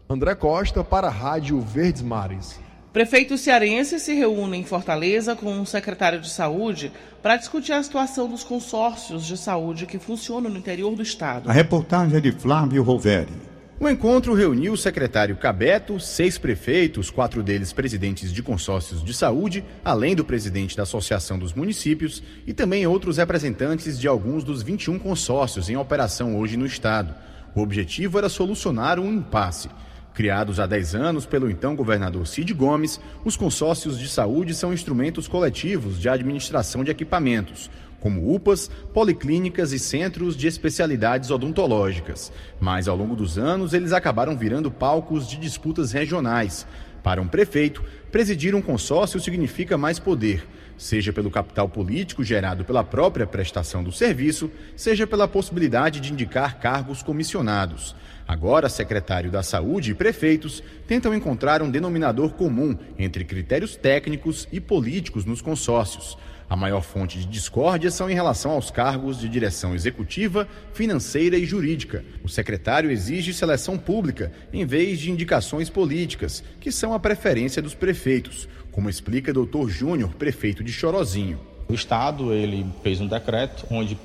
André 0.08 0.34
Costa 0.34 0.82
para 0.82 1.08
a 1.08 1.10
Rádio 1.10 1.60
Verdes 1.60 2.00
Mares. 2.00 2.58
Prefeitos 2.92 3.42
cearenses 3.42 4.02
se 4.02 4.14
reúnem 4.14 4.62
em 4.62 4.64
Fortaleza 4.64 5.36
com 5.36 5.60
o 5.60 5.66
secretário 5.66 6.20
de 6.20 6.30
Saúde 6.30 6.90
para 7.22 7.36
discutir 7.36 7.72
a 7.72 7.82
situação 7.82 8.28
dos 8.28 8.42
consórcios 8.42 9.26
de 9.26 9.36
saúde 9.36 9.84
que 9.84 9.98
funcionam 9.98 10.50
no 10.50 10.56
interior 10.56 10.96
do 10.96 11.02
estado. 11.02 11.50
A 11.50 11.52
reportagem 11.52 12.16
é 12.16 12.20
de 12.20 12.32
Flávio 12.32 12.82
Roveri. 12.82 13.48
O 13.78 13.88
encontro 13.88 14.34
reuniu 14.34 14.72
o 14.72 14.76
secretário 14.76 15.36
Cabeto, 15.36 16.00
seis 16.00 16.38
prefeitos, 16.38 17.10
quatro 17.10 17.42
deles 17.42 17.72
presidentes 17.72 18.32
de 18.32 18.42
consórcios 18.42 19.04
de 19.04 19.12
saúde, 19.12 19.62
além 19.84 20.16
do 20.16 20.24
presidente 20.24 20.76
da 20.76 20.82
Associação 20.82 21.38
dos 21.38 21.52
Municípios 21.52 22.22
e 22.46 22.54
também 22.54 22.86
outros 22.86 23.18
representantes 23.18 24.00
de 24.00 24.08
alguns 24.08 24.42
dos 24.42 24.62
21 24.62 24.98
consórcios 24.98 25.68
em 25.68 25.76
operação 25.76 26.36
hoje 26.36 26.56
no 26.56 26.66
estado. 26.66 27.14
O 27.54 27.60
objetivo 27.60 28.18
era 28.18 28.28
solucionar 28.28 28.98
um 28.98 29.12
impasse. 29.12 29.68
Criados 30.14 30.58
há 30.58 30.66
10 30.66 30.94
anos 30.94 31.26
pelo 31.26 31.50
então 31.50 31.76
governador 31.76 32.26
Cid 32.26 32.52
Gomes, 32.52 33.00
os 33.24 33.36
consórcios 33.36 33.98
de 33.98 34.08
saúde 34.08 34.54
são 34.54 34.72
instrumentos 34.72 35.28
coletivos 35.28 36.00
de 36.00 36.08
administração 36.08 36.82
de 36.82 36.90
equipamentos, 36.90 37.70
como 38.00 38.34
UPAs, 38.34 38.70
policlínicas 38.92 39.72
e 39.72 39.78
centros 39.78 40.36
de 40.36 40.46
especialidades 40.46 41.30
odontológicas. 41.30 42.32
Mas 42.60 42.88
ao 42.88 42.96
longo 42.96 43.14
dos 43.14 43.38
anos, 43.38 43.72
eles 43.72 43.92
acabaram 43.92 44.36
virando 44.36 44.70
palcos 44.70 45.28
de 45.28 45.36
disputas 45.36 45.92
regionais. 45.92 46.66
Para 47.02 47.22
um 47.22 47.28
prefeito, 47.28 47.82
presidir 48.10 48.54
um 48.54 48.62
consórcio 48.62 49.20
significa 49.20 49.78
mais 49.78 49.98
poder, 49.98 50.46
seja 50.78 51.12
pelo 51.12 51.30
capital 51.30 51.68
político 51.68 52.24
gerado 52.24 52.64
pela 52.64 52.84
própria 52.84 53.26
prestação 53.26 53.84
do 53.84 53.92
serviço, 53.92 54.50
seja 54.76 55.06
pela 55.06 55.28
possibilidade 55.28 56.00
de 56.00 56.12
indicar 56.12 56.58
cargos 56.58 57.02
comissionados. 57.02 57.94
Agora, 58.26 58.68
secretário 58.68 59.30
da 59.30 59.42
Saúde 59.42 59.90
e 59.90 59.94
prefeitos 59.94 60.62
tentam 60.86 61.14
encontrar 61.14 61.62
um 61.62 61.70
denominador 61.70 62.30
comum 62.34 62.78
entre 62.98 63.24
critérios 63.24 63.74
técnicos 63.74 64.46
e 64.52 64.60
políticos 64.60 65.24
nos 65.24 65.42
consórcios. 65.42 66.16
A 66.48 66.56
maior 66.56 66.80
fonte 66.80 67.18
de 67.18 67.26
discórdia 67.26 67.90
são 67.90 68.10
em 68.10 68.14
relação 68.14 68.52
aos 68.52 68.70
cargos 68.70 69.20
de 69.20 69.28
direção 69.28 69.74
executiva, 69.74 70.48
financeira 70.72 71.36
e 71.36 71.44
jurídica. 71.44 72.02
O 72.24 72.28
secretário 72.28 72.90
exige 72.90 73.34
seleção 73.34 73.76
pública 73.76 74.32
em 74.50 74.64
vez 74.64 74.98
de 74.98 75.10
indicações 75.10 75.68
políticas, 75.68 76.42
que 76.58 76.72
são 76.72 76.94
a 76.94 76.98
preferência 76.98 77.60
dos 77.60 77.74
prefeitos, 77.74 78.48
como 78.72 78.88
explica 78.88 79.32
Dr. 79.32 79.68
Júnior, 79.68 80.14
prefeito 80.14 80.64
de 80.64 80.72
Chorozinho. 80.72 81.38
O 81.68 81.74
Estado 81.74 82.32
ele 82.32 82.64
fez 82.82 82.98
um 82.98 83.06
decreto 83.06 83.66
onde 83.70 83.98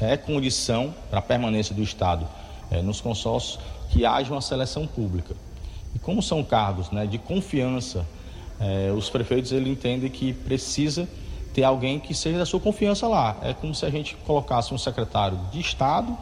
é 0.00 0.16
condição 0.16 0.94
para 1.10 1.18
a 1.18 1.22
permanência 1.22 1.74
do 1.74 1.82
Estado 1.82 2.26
é, 2.70 2.80
nos 2.80 3.02
consórcios 3.02 3.60
que 3.90 4.06
haja 4.06 4.32
uma 4.32 4.40
seleção 4.40 4.86
pública. 4.86 5.34
E 5.94 5.98
como 5.98 6.22
são 6.22 6.42
cargos 6.42 6.90
né, 6.90 7.06
de 7.06 7.18
confiança, 7.18 8.06
é, 8.58 8.90
os 8.90 9.10
prefeitos 9.10 9.52
ele 9.52 9.68
entendem 9.68 10.10
que 10.10 10.32
precisa 10.32 11.06
ter 11.54 11.62
alguém 11.62 12.00
que 12.00 12.12
seja 12.12 12.36
da 12.36 12.44
sua 12.44 12.58
confiança 12.58 13.06
lá. 13.06 13.36
É 13.40 13.54
como 13.54 13.74
se 13.74 13.86
a 13.86 13.90
gente 13.90 14.16
colocasse 14.26 14.74
um 14.74 14.78
secretário 14.78 15.38
de 15.52 15.60
Estado 15.60 16.14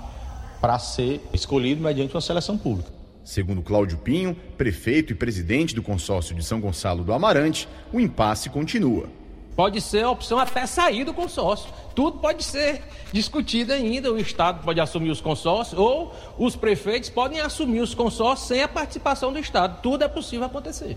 para 0.61 0.79
ser 0.79 1.21
escolhido 1.33 1.83
mediante 1.83 2.15
uma 2.15 2.21
seleção 2.21 2.57
pública. 2.57 2.91
Segundo 3.25 3.63
Cláudio 3.63 3.99
Pinho, 3.99 4.37
prefeito 4.57 5.13
e 5.13 5.17
presidente 5.17 5.75
do 5.75 5.83
consórcio 5.83 6.35
de 6.35 6.45
São 6.45 6.61
Gonçalo 6.61 7.03
do 7.03 7.13
Amarante, 7.13 7.67
o 7.93 7.99
impasse 7.99 8.51
continua. 8.51 9.09
Pode 9.57 9.81
ser 9.81 10.05
a 10.05 10.11
opção 10.11 10.39
até 10.39 10.67
sair 10.67 11.05
do 11.05 11.15
consórcio. 11.15 11.71
Tudo 11.95 12.19
pode 12.19 12.43
ser 12.43 12.83
discutido 13.13 13.73
ainda. 13.73 14.13
O 14.13 14.19
Estado 14.19 14.63
pode 14.63 14.81
assumir 14.81 15.11
os 15.11 15.21
consórcios 15.21 15.79
ou 15.79 16.13
os 16.39 16.57
prefeitos 16.57 17.11
podem 17.11 17.41
assumir 17.41 17.81
os 17.81 17.95
consórcios 17.95 18.49
sem 18.49 18.63
a 18.63 18.69
participação 18.69 19.33
do 19.33 19.39
Estado. 19.39 19.81
Tudo 19.83 20.05
é 20.05 20.09
possível 20.09 20.47
acontecer. 20.47 20.97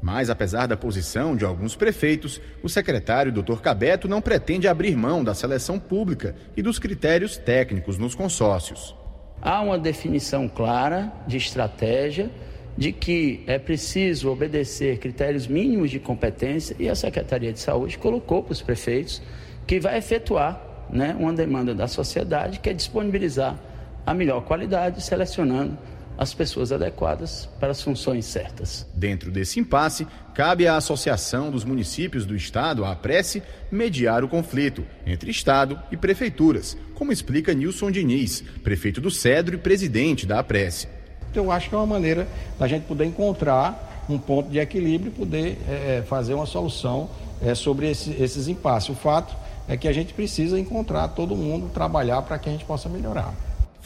Mas, 0.00 0.30
apesar 0.30 0.66
da 0.66 0.76
posição 0.76 1.34
de 1.34 1.44
alguns 1.44 1.74
prefeitos, 1.74 2.40
o 2.62 2.68
secretário 2.68 3.32
Dr. 3.32 3.60
Cabeto 3.60 4.06
não 4.06 4.20
pretende 4.20 4.68
abrir 4.68 4.96
mão 4.96 5.24
da 5.24 5.34
seleção 5.34 5.78
pública 5.78 6.36
e 6.56 6.62
dos 6.62 6.78
critérios 6.78 7.36
técnicos 7.36 7.98
nos 7.98 8.14
consórcios. 8.14 8.94
Há 9.42 9.60
uma 9.60 9.78
definição 9.78 10.48
clara 10.48 11.12
de 11.26 11.36
estratégia 11.36 12.30
de 12.76 12.92
que 12.92 13.42
é 13.46 13.58
preciso 13.58 14.30
obedecer 14.30 14.98
critérios 14.98 15.48
mínimos 15.48 15.90
de 15.90 15.98
competência 15.98 16.76
e 16.78 16.88
a 16.88 16.94
Secretaria 16.94 17.52
de 17.52 17.58
Saúde 17.58 17.98
colocou 17.98 18.42
para 18.42 18.52
os 18.52 18.62
prefeitos 18.62 19.20
que 19.66 19.80
vai 19.80 19.98
efetuar 19.98 20.86
né, 20.88 21.16
uma 21.18 21.32
demanda 21.32 21.74
da 21.74 21.88
sociedade 21.88 22.60
que 22.60 22.70
é 22.70 22.72
disponibilizar 22.72 23.58
a 24.06 24.14
melhor 24.14 24.42
qualidade, 24.42 25.02
selecionando 25.02 25.76
as 26.18 26.34
pessoas 26.34 26.72
adequadas 26.72 27.48
para 27.60 27.70
as 27.70 27.80
funções 27.80 28.26
certas. 28.26 28.84
Dentro 28.92 29.30
desse 29.30 29.60
impasse, 29.60 30.06
cabe 30.34 30.66
à 30.66 30.76
Associação 30.76 31.50
dos 31.50 31.64
Municípios 31.64 32.26
do 32.26 32.34
Estado, 32.34 32.84
a 32.84 32.90
APRESE, 32.90 33.42
mediar 33.70 34.24
o 34.24 34.28
conflito 34.28 34.84
entre 35.06 35.30
Estado 35.30 35.80
e 35.92 35.96
prefeituras, 35.96 36.76
como 36.94 37.12
explica 37.12 37.54
Nilson 37.54 37.92
Diniz, 37.92 38.42
prefeito 38.64 39.00
do 39.00 39.12
Cedro 39.12 39.54
e 39.54 39.58
presidente 39.58 40.26
da 40.26 40.40
APRESE. 40.40 40.88
Eu 41.32 41.52
acho 41.52 41.68
que 41.68 41.74
é 41.74 41.78
uma 41.78 41.86
maneira 41.86 42.26
da 42.58 42.66
gente 42.66 42.84
poder 42.84 43.04
encontrar 43.04 44.04
um 44.08 44.18
ponto 44.18 44.50
de 44.50 44.58
equilíbrio 44.58 45.10
e 45.10 45.14
poder 45.14 45.58
é, 45.68 46.02
fazer 46.08 46.34
uma 46.34 46.46
solução 46.46 47.10
é, 47.40 47.54
sobre 47.54 47.90
esse, 47.90 48.10
esses 48.20 48.48
impasses. 48.48 48.88
O 48.88 48.94
fato 48.94 49.36
é 49.68 49.76
que 49.76 49.86
a 49.86 49.92
gente 49.92 50.14
precisa 50.14 50.58
encontrar 50.58 51.08
todo 51.08 51.36
mundo, 51.36 51.70
trabalhar 51.72 52.22
para 52.22 52.38
que 52.38 52.48
a 52.48 52.52
gente 52.52 52.64
possa 52.64 52.88
melhorar. 52.88 53.34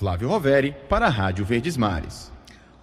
Flávio 0.03 0.29
Roveri, 0.31 0.75
para 0.89 1.07
a 1.07 1.09
Rádio 1.09 1.45
Verdes 1.45 1.77
Mares. 1.77 2.29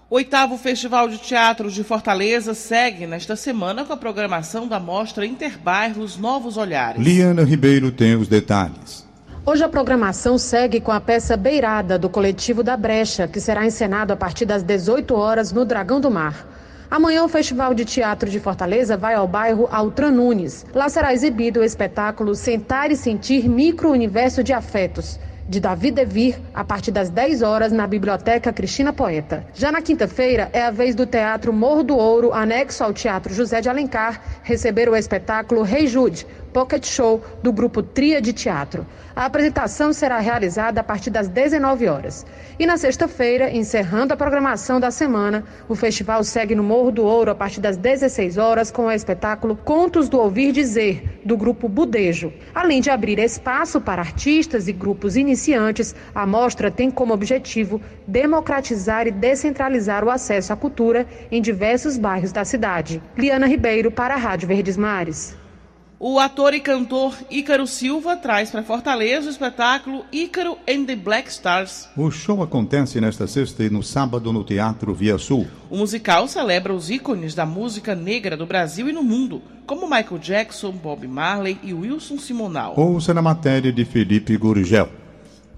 O 0.10 0.16
oitavo 0.16 0.58
Festival 0.58 1.10
de 1.10 1.18
Teatro 1.18 1.70
de 1.70 1.84
Fortaleza 1.84 2.54
segue 2.54 3.06
nesta 3.06 3.36
semana 3.36 3.84
com 3.84 3.92
a 3.92 3.98
programação 3.98 4.66
da 4.66 4.80
mostra 4.80 5.26
Interbairros 5.26 6.18
Novos 6.18 6.56
Olhares. 6.56 7.04
Liana 7.04 7.44
Ribeiro 7.44 7.92
tem 7.92 8.16
os 8.16 8.30
detalhes. 8.30 9.06
Hoje 9.46 9.62
a 9.62 9.68
programação 9.68 10.38
segue 10.38 10.80
com 10.80 10.94
a 10.94 11.02
peça 11.02 11.36
Beirada, 11.36 12.00
do 12.00 12.10
coletivo 12.10 12.64
da 12.64 12.78
Brecha, 12.78 13.28
que 13.28 13.42
será 13.42 13.66
encenado 13.66 14.14
a 14.14 14.16
partir 14.16 14.46
das 14.46 14.64
18 14.64 15.14
horas 15.14 15.52
no 15.52 15.66
Dragão 15.66 16.00
do 16.00 16.10
Mar. 16.10 16.48
Amanhã 16.90 17.26
o 17.26 17.28
Festival 17.28 17.74
de 17.74 17.84
Teatro 17.84 18.30
de 18.30 18.40
Fortaleza 18.40 18.96
vai 18.96 19.14
ao 19.14 19.28
bairro 19.28 19.68
Altran 19.70 20.12
Nunes. 20.12 20.66
Lá 20.74 20.88
será 20.88 21.14
exibido 21.14 21.60
o 21.60 21.66
espetáculo 21.66 22.34
Sentar 22.34 22.92
e 22.92 22.96
Sentir 22.96 23.50
Micro-Universo 23.50 24.42
de 24.42 24.54
Afetos, 24.54 25.20
de 25.50 25.60
Davi 25.60 25.90
Devir, 25.90 26.40
a 26.54 26.64
partir 26.64 26.92
das 26.92 27.10
10 27.10 27.42
horas 27.42 27.72
na 27.72 27.88
Biblioteca 27.88 28.54
Cristina 28.54 28.94
Poeta. 28.94 29.44
Já 29.56 29.72
na 29.72 29.82
quinta-feira 29.82 30.48
é 30.54 30.62
a 30.62 30.70
vez 30.70 30.94
do 30.94 31.08
Teatro 31.08 31.52
Morro 31.52 31.82
do 31.82 31.98
Ouro, 31.98 32.32
anexo 32.32 32.84
ao 32.84 32.94
Teatro 32.94 33.34
José 33.34 33.60
de 33.60 33.68
Alencar, 33.68 34.22
receber 34.44 34.88
o 34.88 34.96
espetáculo 34.96 35.64
Rei 35.64 35.88
Jude, 35.88 36.28
Pocket 36.60 36.86
Show 36.86 37.24
do 37.42 37.54
grupo 37.54 37.82
Tria 37.82 38.22
de 38.22 38.34
Teatro. 38.34 38.86
A 39.16 39.24
apresentação 39.24 39.94
será 39.94 40.20
realizada 40.20 40.82
a 40.82 40.84
partir 40.84 41.10
das 41.10 41.30
19 41.30 41.88
horas. 41.88 42.26
E 42.60 42.66
na 42.66 42.76
sexta-feira, 42.76 43.50
encerrando 43.50 44.14
a 44.14 44.18
programação 44.18 44.78
da 44.78 44.92
semana, 44.92 45.46
o 45.70 45.76
festival 45.76 46.22
segue 46.22 46.56
no 46.56 46.62
Morro 46.62 46.92
do 46.92 47.06
Ouro 47.06 47.32
a 47.32 47.36
partir 47.36 47.62
das 47.62 47.78
16 47.78 48.38
horas 48.38 48.72
com 48.72 48.88
o 48.88 48.92
espetáculo 48.92 49.56
Contos 49.56 50.10
do 50.10 50.20
Ouvir 50.20 50.52
Dizer, 50.52 51.22
do 51.24 51.38
grupo 51.38 51.70
Budejo. 51.70 52.34
Além 52.54 52.82
de 52.82 52.90
abrir 52.90 53.20
espaço 53.20 53.80
para 53.80 54.02
artistas 54.02 54.68
e 54.68 54.74
grupos 54.74 55.16
iniciantes, 55.16 55.96
a 56.14 56.28
mostra 56.28 56.70
tem 56.70 56.92
como 56.92 57.14
objetivo 57.14 57.80
democratizar 58.06 59.08
e 59.08 59.12
descentralizar 59.12 60.04
o 60.04 60.10
acesso 60.10 60.52
à 60.52 60.58
cultura 60.58 61.08
em 61.32 61.42
diversos 61.42 61.98
bairros 61.98 62.34
da 62.34 62.44
cidade. 62.44 63.02
Liana 63.18 63.48
Ribeiro 63.48 63.90
para 63.90 64.16
a 64.16 64.18
Rádio 64.18 64.50
Verdes 64.50 64.76
Mares. 64.76 65.39
O 66.02 66.18
ator 66.18 66.54
e 66.54 66.62
cantor 66.62 67.14
Ícaro 67.30 67.68
Silva 67.68 68.16
traz 68.16 68.50
para 68.50 68.64
Fortaleza 68.64 69.28
o 69.28 69.30
espetáculo 69.30 70.06
Ícaro 70.14 70.58
and 70.66 70.86
the 70.86 70.96
Black 70.96 71.30
Stars. 71.30 71.90
O 71.98 72.10
show 72.10 72.42
acontece 72.42 73.02
nesta 73.02 73.28
sexta 73.28 73.66
e 73.66 73.70
no 73.70 73.84
sábado 73.84 74.32
no 74.32 74.46
Teatro 74.46 74.94
Via 74.94 75.18
Sul. 75.18 75.46
O 75.70 75.76
musical 75.76 76.26
celebra 76.30 76.74
os 76.74 76.90
ícones 76.90 77.36
da 77.36 77.46
música 77.46 77.96
negra 77.96 78.38
do 78.38 78.46
Brasil 78.46 78.88
e 78.88 78.94
no 78.94 79.04
mundo, 79.04 79.42
como 79.68 79.90
Michael 79.90 80.20
Jackson, 80.20 80.72
Bob 80.72 81.06
Marley 81.06 81.60
e 81.62 81.74
Wilson 81.74 82.18
Simonal. 82.18 82.80
Ouça 82.80 83.14
na 83.14 83.22
matéria 83.22 83.74
de 83.74 83.84
Felipe 83.84 84.38
Gurgel. 84.38 84.88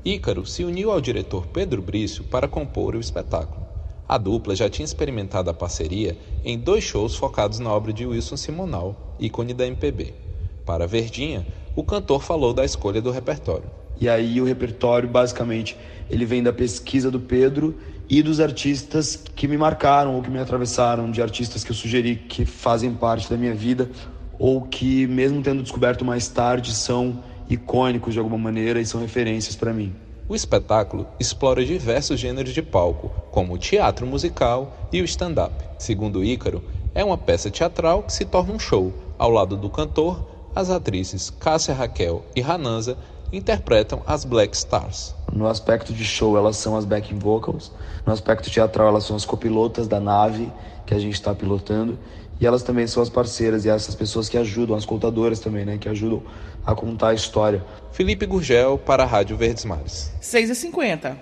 Ícaro 0.03 0.43
se 0.43 0.63
uniu 0.63 0.91
ao 0.91 0.99
diretor 0.99 1.45
Pedro 1.53 1.83
Brício 1.83 2.23
para 2.23 2.47
compor 2.47 2.95
o 2.95 2.99
espetáculo. 2.99 3.61
A 4.09 4.17
dupla 4.17 4.55
já 4.55 4.67
tinha 4.67 4.85
experimentado 4.85 5.51
a 5.51 5.53
parceria 5.53 6.17
em 6.43 6.57
dois 6.57 6.83
shows 6.83 7.15
focados 7.15 7.59
na 7.59 7.71
obra 7.71 7.93
de 7.93 8.07
Wilson 8.07 8.37
Simonal, 8.37 9.15
ícone 9.19 9.53
da 9.53 9.67
MPB. 9.67 10.20
Para 10.65 10.87
Verdinha, 10.87 11.45
o 11.75 11.83
cantor 11.83 12.21
falou 12.21 12.53
da 12.53 12.63
escolha 12.63 13.01
do 13.01 13.11
repertório. 13.11 13.69
E 13.99 14.09
aí 14.09 14.41
o 14.41 14.45
repertório, 14.45 15.07
basicamente, 15.07 15.77
ele 16.09 16.25
vem 16.25 16.41
da 16.41 16.51
pesquisa 16.51 17.11
do 17.11 17.19
Pedro 17.19 17.77
e 18.09 18.21
dos 18.21 18.39
artistas 18.39 19.15
que 19.35 19.47
me 19.47 19.57
marcaram 19.57 20.15
ou 20.15 20.21
que 20.21 20.29
me 20.29 20.39
atravessaram, 20.39 21.09
de 21.09 21.21
artistas 21.21 21.63
que 21.63 21.71
eu 21.71 21.75
sugeri 21.75 22.15
que 22.15 22.45
fazem 22.45 22.93
parte 22.93 23.29
da 23.29 23.37
minha 23.37 23.53
vida 23.53 23.89
ou 24.37 24.63
que, 24.63 25.05
mesmo 25.07 25.41
tendo 25.41 25.61
descoberto 25.61 26.03
mais 26.03 26.27
tarde, 26.27 26.73
são 26.73 27.23
icônicos 27.47 28.13
de 28.13 28.19
alguma 28.19 28.37
maneira 28.37 28.81
e 28.81 28.85
são 28.85 28.99
referências 28.99 29.55
para 29.55 29.71
mim. 29.71 29.93
O 30.27 30.35
espetáculo 30.35 31.07
explora 31.19 31.63
diversos 31.63 32.19
gêneros 32.19 32.53
de 32.53 32.61
palco, 32.61 33.11
como 33.31 33.53
o 33.53 33.57
teatro 33.57 34.07
musical 34.07 34.75
e 34.91 35.01
o 35.01 35.05
stand-up. 35.05 35.53
Segundo 35.77 36.23
Ícaro, 36.23 36.63
é 36.95 37.03
uma 37.03 37.17
peça 37.17 37.51
teatral 37.51 38.03
que 38.03 38.13
se 38.13 38.25
torna 38.25 38.53
um 38.53 38.59
show. 38.59 38.93
Ao 39.17 39.29
lado 39.29 39.55
do 39.55 39.69
cantor, 39.69 40.25
as 40.55 40.69
atrizes 40.69 41.29
Cássia 41.29 41.73
Raquel 41.73 42.25
e 42.35 42.41
Rananza 42.41 42.97
interpretam 43.31 44.01
as 44.05 44.25
Black 44.25 44.55
Stars. 44.55 45.15
No 45.31 45.47
aspecto 45.47 45.93
de 45.93 46.03
show, 46.03 46.37
elas 46.37 46.57
são 46.57 46.75
as 46.75 46.85
backing 46.85 47.17
vocals. 47.17 47.71
No 48.05 48.11
aspecto 48.11 48.49
teatral, 48.49 48.89
elas 48.89 49.05
são 49.05 49.15
as 49.15 49.25
copilotas 49.25 49.87
da 49.87 49.99
nave 49.99 50.51
que 50.85 50.93
a 50.93 50.99
gente 50.99 51.13
está 51.13 51.33
pilotando. 51.33 51.97
E 52.39 52.45
elas 52.45 52.63
também 52.63 52.87
são 52.87 53.01
as 53.01 53.09
parceiras 53.09 53.65
e 53.65 53.69
essas 53.69 53.93
pessoas 53.95 54.27
que 54.27 54.37
ajudam, 54.37 54.75
as 54.75 54.83
contadoras 54.83 55.39
também, 55.39 55.63
né? 55.63 55.77
Que 55.77 55.87
ajudam 55.87 56.23
a 56.65 56.73
contar 56.73 57.09
a 57.09 57.13
história. 57.13 57.63
Felipe 57.91 58.25
Gurgel 58.25 58.77
para 58.79 59.03
a 59.03 59.05
Rádio 59.05 59.37
Verdes 59.37 59.63
Mares. 59.63 60.11
6h50. 60.21 61.15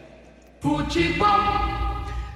Futebol. 0.62 1.28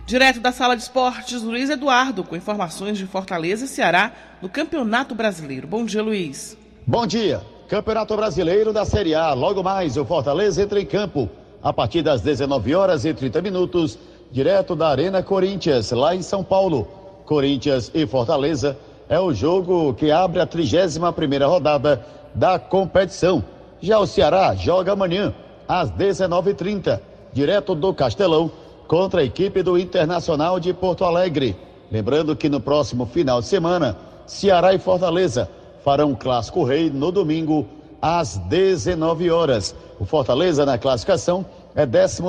Direto 0.05 0.41
da 0.41 0.51
sala 0.51 0.75
de 0.75 0.83
esportes, 0.83 1.41
Luiz 1.41 1.69
Eduardo, 1.69 2.25
com 2.25 2.35
informações 2.35 2.97
de 2.97 3.07
Fortaleza 3.07 3.63
e 3.63 3.69
Ceará 3.69 4.11
no 4.41 4.49
Campeonato 4.49 5.15
Brasileiro. 5.15 5.65
Bom 5.65 5.85
dia, 5.85 6.03
Luiz. 6.03 6.57
Bom 6.85 7.07
dia. 7.07 7.41
Campeonato 7.69 8.13
Brasileiro 8.13 8.73
da 8.73 8.83
Série 8.83 9.15
A. 9.15 9.33
Logo 9.33 9.63
mais, 9.63 9.95
o 9.95 10.03
Fortaleza 10.03 10.61
entra 10.61 10.81
em 10.81 10.85
campo 10.85 11.29
a 11.61 11.71
partir 11.71 12.01
das 12.01 12.19
19 12.19 12.75
horas 12.75 13.05
e 13.05 13.13
30 13.13 13.41
minutos, 13.41 13.97
direto 14.29 14.75
da 14.75 14.89
Arena 14.89 15.23
Corinthians, 15.23 15.91
lá 15.91 16.13
em 16.13 16.21
São 16.21 16.43
Paulo. 16.43 16.85
Corinthians 17.25 17.89
e 17.93 18.05
Fortaleza 18.05 18.77
é 19.07 19.17
o 19.17 19.33
jogo 19.33 19.93
que 19.93 20.11
abre 20.11 20.41
a 20.41 20.45
31ª 20.45 21.47
rodada 21.47 22.05
da 22.35 22.59
competição. 22.59 23.41
Já 23.81 23.97
o 23.99 24.05
Ceará 24.05 24.53
joga 24.53 24.91
amanhã 24.91 25.33
às 25.65 25.89
19h30, 25.89 26.99
direto 27.31 27.75
do 27.75 27.93
Castelão, 27.93 28.51
contra 28.89 29.21
a 29.21 29.23
equipe 29.23 29.63
do 29.63 29.77
Internacional 29.77 30.59
de 30.59 30.73
Porto 30.73 31.05
Alegre. 31.05 31.55
Lembrando 31.89 32.35
que 32.35 32.49
no 32.49 32.59
próximo 32.59 33.05
final 33.05 33.39
de 33.39 33.47
semana, 33.47 33.97
Ceará 34.27 34.73
e 34.73 34.79
Fortaleza 34.79 35.49
farão 35.83 36.15
clássico 36.15 36.63
rei 36.63 36.89
no 36.89 37.11
domingo 37.11 37.67
às 38.01 38.37
19 38.37 39.29
horas. 39.29 39.75
O 39.99 40.05
Fortaleza 40.05 40.65
na 40.65 40.77
classificação 40.77 41.45
é 41.75 41.85
12 41.85 42.21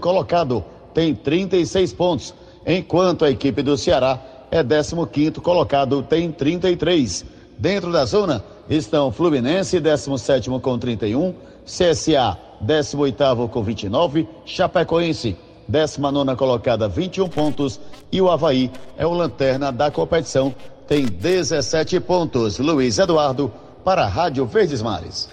colocado, 0.00 0.64
tem 0.94 1.14
36 1.14 1.92
pontos, 1.92 2.34
enquanto 2.66 3.24
a 3.24 3.30
equipe 3.30 3.62
do 3.62 3.76
Ceará 3.76 4.18
é 4.50 4.62
15 4.62 5.32
colocado, 5.40 6.02
tem 6.02 6.30
33. 6.30 7.24
Dentro 7.58 7.92
da 7.92 8.04
zona 8.04 8.42
estão 8.68 9.12
Fluminense, 9.12 9.78
17 9.78 10.50
com 10.60 10.78
31, 10.78 11.34
CSA, 11.64 12.36
18 12.60 13.48
com 13.48 13.62
29, 13.62 14.28
Chapecoense, 14.44 15.36
19 15.68 16.34
colocada, 16.36 16.88
21 16.88 17.28
pontos, 17.28 17.80
e 18.10 18.20
o 18.20 18.28
Havaí 18.28 18.70
é 18.96 19.06
o 19.06 19.12
lanterna 19.12 19.70
da 19.70 19.90
competição, 19.90 20.54
tem 20.90 21.06
17 21.06 22.00
pontos. 22.00 22.58
Luiz 22.58 22.98
Eduardo, 22.98 23.52
para 23.84 24.02
a 24.02 24.08
Rádio 24.08 24.44
Verdes 24.44 24.82
Mares. 24.82 25.28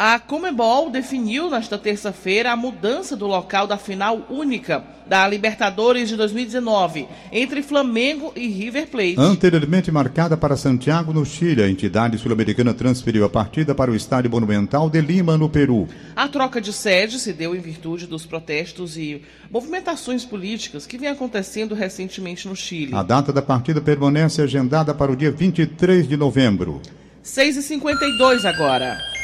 A 0.00 0.20
Comebol 0.20 0.90
definiu 0.90 1.50
nesta 1.50 1.76
terça-feira 1.76 2.52
a 2.52 2.56
mudança 2.56 3.16
do 3.16 3.26
local 3.26 3.66
da 3.66 3.76
final 3.76 4.24
única 4.30 4.84
da 5.08 5.26
Libertadores 5.26 6.08
de 6.08 6.14
2019 6.14 7.08
entre 7.32 7.64
Flamengo 7.64 8.32
e 8.36 8.46
River 8.46 8.86
Plate. 8.86 9.16
Anteriormente 9.18 9.90
marcada 9.90 10.36
para 10.36 10.56
Santiago, 10.56 11.12
no 11.12 11.26
Chile, 11.26 11.64
a 11.64 11.68
entidade 11.68 12.16
sul-americana 12.16 12.72
transferiu 12.72 13.24
a 13.24 13.28
partida 13.28 13.74
para 13.74 13.90
o 13.90 13.96
Estádio 13.96 14.30
Monumental 14.30 14.88
de 14.88 15.00
Lima, 15.00 15.36
no 15.36 15.48
Peru. 15.48 15.88
A 16.14 16.28
troca 16.28 16.60
de 16.60 16.72
sede 16.72 17.18
se 17.18 17.32
deu 17.32 17.52
em 17.56 17.60
virtude 17.60 18.06
dos 18.06 18.24
protestos 18.24 18.96
e 18.96 19.20
movimentações 19.50 20.24
políticas 20.24 20.86
que 20.86 20.96
vem 20.96 21.08
acontecendo 21.08 21.74
recentemente 21.74 22.46
no 22.46 22.54
Chile. 22.54 22.94
A 22.94 23.02
data 23.02 23.32
da 23.32 23.42
partida 23.42 23.80
permanece 23.80 24.42
agendada 24.42 24.94
para 24.94 25.10
o 25.10 25.16
dia 25.16 25.32
23 25.32 26.06
de 26.06 26.16
novembro. 26.16 26.80
6h52 27.24 28.44
agora. 28.44 29.17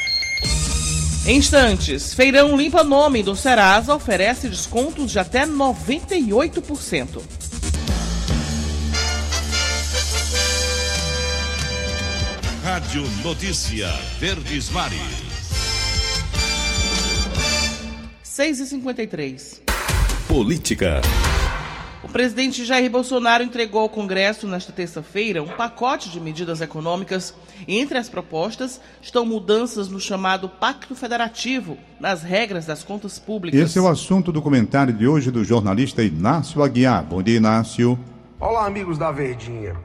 Em 1.27 1.37
instantes, 1.37 2.13
Feirão 2.13 2.55
Limpa 2.55 2.83
Nome 2.83 3.23
do 3.23 3.35
Serasa 3.35 3.95
oferece 3.95 4.47
descontos 4.47 5.11
de 5.11 5.17
até 5.17 5.43
98%. 5.47 7.19
Rádio 12.63 13.03
Notícia 13.23 13.87
Verdes 14.19 14.69
Mares. 14.69 14.99
6h53. 18.23 19.61
Política. 20.27 21.01
O 22.05 22.07
presidente 22.15 22.63
Jair 22.63 22.89
Bolsonaro 22.89 23.43
entregou 23.43 23.81
ao 23.81 23.89
Congresso 23.89 24.47
nesta 24.47 24.71
terça-feira 24.71 25.41
um 25.41 25.47
pacote 25.47 26.11
de 26.11 26.19
medidas 26.21 26.61
econômicas. 26.61 27.33
Entre 27.67 27.97
as 27.97 28.07
propostas 28.07 28.79
estão 29.01 29.25
mudanças 29.25 29.89
no 29.89 29.99
chamado 29.99 30.47
Pacto 30.47 30.93
Federativo, 30.93 31.79
nas 31.99 32.21
regras 32.21 32.67
das 32.67 32.83
contas 32.83 33.17
públicas. 33.17 33.59
Esse 33.59 33.79
é 33.79 33.81
o 33.81 33.87
assunto 33.87 34.31
do 34.31 34.39
comentário 34.39 34.93
de 34.93 35.07
hoje 35.07 35.31
do 35.31 35.43
jornalista 35.43 36.03
Inácio 36.03 36.61
Aguiar. 36.61 37.03
Bom 37.03 37.23
dia, 37.23 37.37
Inácio. 37.37 37.99
Olá, 38.39 38.67
amigos 38.67 38.99
da 38.99 39.11
Verdinha. 39.11 39.75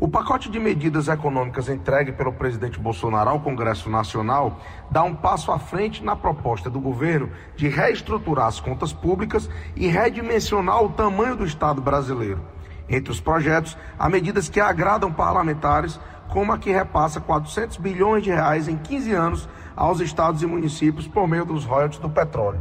O 0.00 0.08
pacote 0.08 0.50
de 0.50 0.58
medidas 0.58 1.06
econômicas 1.06 1.68
entregue 1.68 2.10
pelo 2.10 2.32
presidente 2.32 2.80
Bolsonaro 2.80 3.30
ao 3.30 3.38
Congresso 3.38 3.88
Nacional 3.88 4.58
dá 4.90 5.04
um 5.04 5.14
passo 5.14 5.52
à 5.52 5.58
frente 5.58 6.02
na 6.02 6.16
proposta 6.16 6.68
do 6.68 6.80
governo 6.80 7.30
de 7.54 7.68
reestruturar 7.68 8.48
as 8.48 8.58
contas 8.58 8.92
públicas 8.92 9.48
e 9.76 9.86
redimensionar 9.86 10.82
o 10.82 10.88
tamanho 10.88 11.36
do 11.36 11.44
Estado 11.44 11.80
brasileiro. 11.80 12.40
Entre 12.88 13.12
os 13.12 13.20
projetos, 13.20 13.78
há 13.96 14.08
medidas 14.08 14.48
que 14.48 14.58
agradam 14.58 15.12
parlamentares, 15.12 16.00
como 16.28 16.52
a 16.52 16.58
que 16.58 16.72
repassa 16.72 17.20
400 17.20 17.76
bilhões 17.76 18.24
de 18.24 18.30
reais 18.30 18.66
em 18.66 18.76
15 18.76 19.12
anos 19.12 19.48
aos 19.76 20.00
estados 20.00 20.42
e 20.42 20.46
municípios 20.46 21.06
por 21.06 21.28
meio 21.28 21.44
dos 21.44 21.64
royalties 21.64 22.00
do 22.00 22.10
petróleo. 22.10 22.60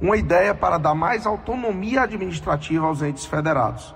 Uma 0.00 0.16
ideia 0.16 0.54
para 0.54 0.78
dar 0.78 0.94
mais 0.94 1.26
autonomia 1.26 2.02
administrativa 2.02 2.86
aos 2.86 3.02
entes 3.02 3.26
federados. 3.26 3.94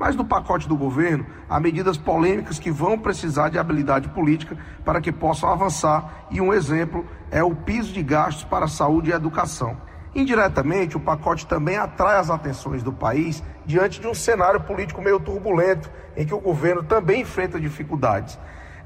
Mas 0.00 0.16
no 0.16 0.24
pacote 0.24 0.66
do 0.66 0.78
governo 0.78 1.26
há 1.46 1.60
medidas 1.60 1.98
polêmicas 1.98 2.58
que 2.58 2.70
vão 2.70 2.98
precisar 2.98 3.50
de 3.50 3.58
habilidade 3.58 4.08
política 4.08 4.56
para 4.82 4.98
que 4.98 5.12
possam 5.12 5.50
avançar, 5.50 6.24
e 6.30 6.40
um 6.40 6.54
exemplo 6.54 7.04
é 7.30 7.44
o 7.44 7.54
piso 7.54 7.92
de 7.92 8.02
gastos 8.02 8.44
para 8.44 8.66
saúde 8.66 9.10
e 9.10 9.12
educação. 9.12 9.76
Indiretamente, 10.14 10.96
o 10.96 11.00
pacote 11.00 11.46
também 11.46 11.76
atrai 11.76 12.18
as 12.18 12.30
atenções 12.30 12.82
do 12.82 12.94
país 12.94 13.44
diante 13.66 14.00
de 14.00 14.08
um 14.08 14.14
cenário 14.14 14.62
político 14.62 15.02
meio 15.02 15.20
turbulento, 15.20 15.90
em 16.16 16.24
que 16.24 16.34
o 16.34 16.40
governo 16.40 16.82
também 16.82 17.20
enfrenta 17.20 17.60
dificuldades. 17.60 18.38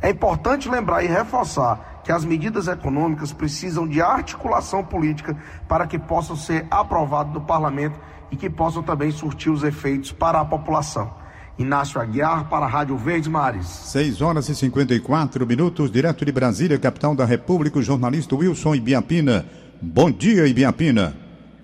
É 0.03 0.11
importante 0.11 0.69
lembrar 0.69 1.05
e 1.05 1.07
reforçar 1.07 2.03
que 2.03 2.11
as 2.11 2.25
medidas 2.25 2.67
econômicas 2.67 3.33
precisam 3.33 3.87
de 3.87 4.03
articulação 4.03 4.85
política 4.85 5.37
para 5.69 5.87
que 5.87 5.97
possam 5.97 6.35
ser 6.35 6.67
aprovadas 6.73 7.33
no 7.33 7.41
parlamento 7.41 7.99
e 8.31 8.37
que 8.37 8.49
possam 8.51 8.83
também 8.83 9.11
surtir 9.11 9.51
os 9.51 9.63
efeitos 9.63 10.13
para 10.13 10.41
a 10.41 10.45
população. 10.45 11.13
Inácio 11.59 12.01
Aguiar 12.01 12.49
para 12.49 12.67
a 12.67 12.69
Rádio 12.69 12.97
Verdes 12.97 13.29
Mares. 13.29 13.67
6 13.67 14.21
horas 14.21 14.49
e 14.49 14.55
54 14.55 15.47
minutos, 15.47 15.91
direto 15.91 16.25
de 16.25 16.33
Brasília, 16.33 16.79
capital 16.79 17.15
da 17.15 17.25
República, 17.25 17.79
o 17.79 17.83
jornalista 17.83 18.35
Wilson 18.35 18.75
Ibiapina. 18.75 19.47
Bom 19.81 20.11
dia, 20.11 20.49
Ibiapina. 20.49 21.15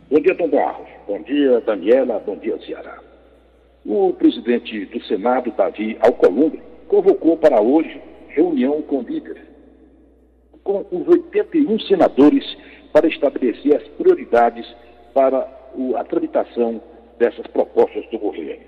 Bom 0.09 0.21
dia, 0.21 0.35
Tom 0.37 0.49
Barros. 0.49 0.87
Bom 1.09 1.21
dia, 1.23 1.61
Daniela. 1.63 2.23
Bom 2.25 2.37
dia, 2.37 2.57
Ceará. 2.65 2.99
O 3.85 4.13
presidente 4.13 4.85
do 4.87 5.03
Senado, 5.05 5.53
Davi 5.57 5.99
Alcolumbre, 6.01 6.63
convocou 6.87 7.37
para 7.37 7.61
hoje 7.61 8.01
reunião 8.29 8.81
com 8.83 9.03
líderes, 9.03 9.43
com 10.63 10.87
os 10.93 11.09
81 11.09 11.81
senadores, 11.81 12.45
para 12.93 13.09
estabelecer 13.09 13.77
as 13.77 13.89
prioridades 13.97 14.67
para 15.13 15.60
a 15.97 16.05
tramitação 16.05 16.81
dessas 17.19 17.47
propostas 17.49 18.05
do 18.11 18.19
governo. 18.19 18.65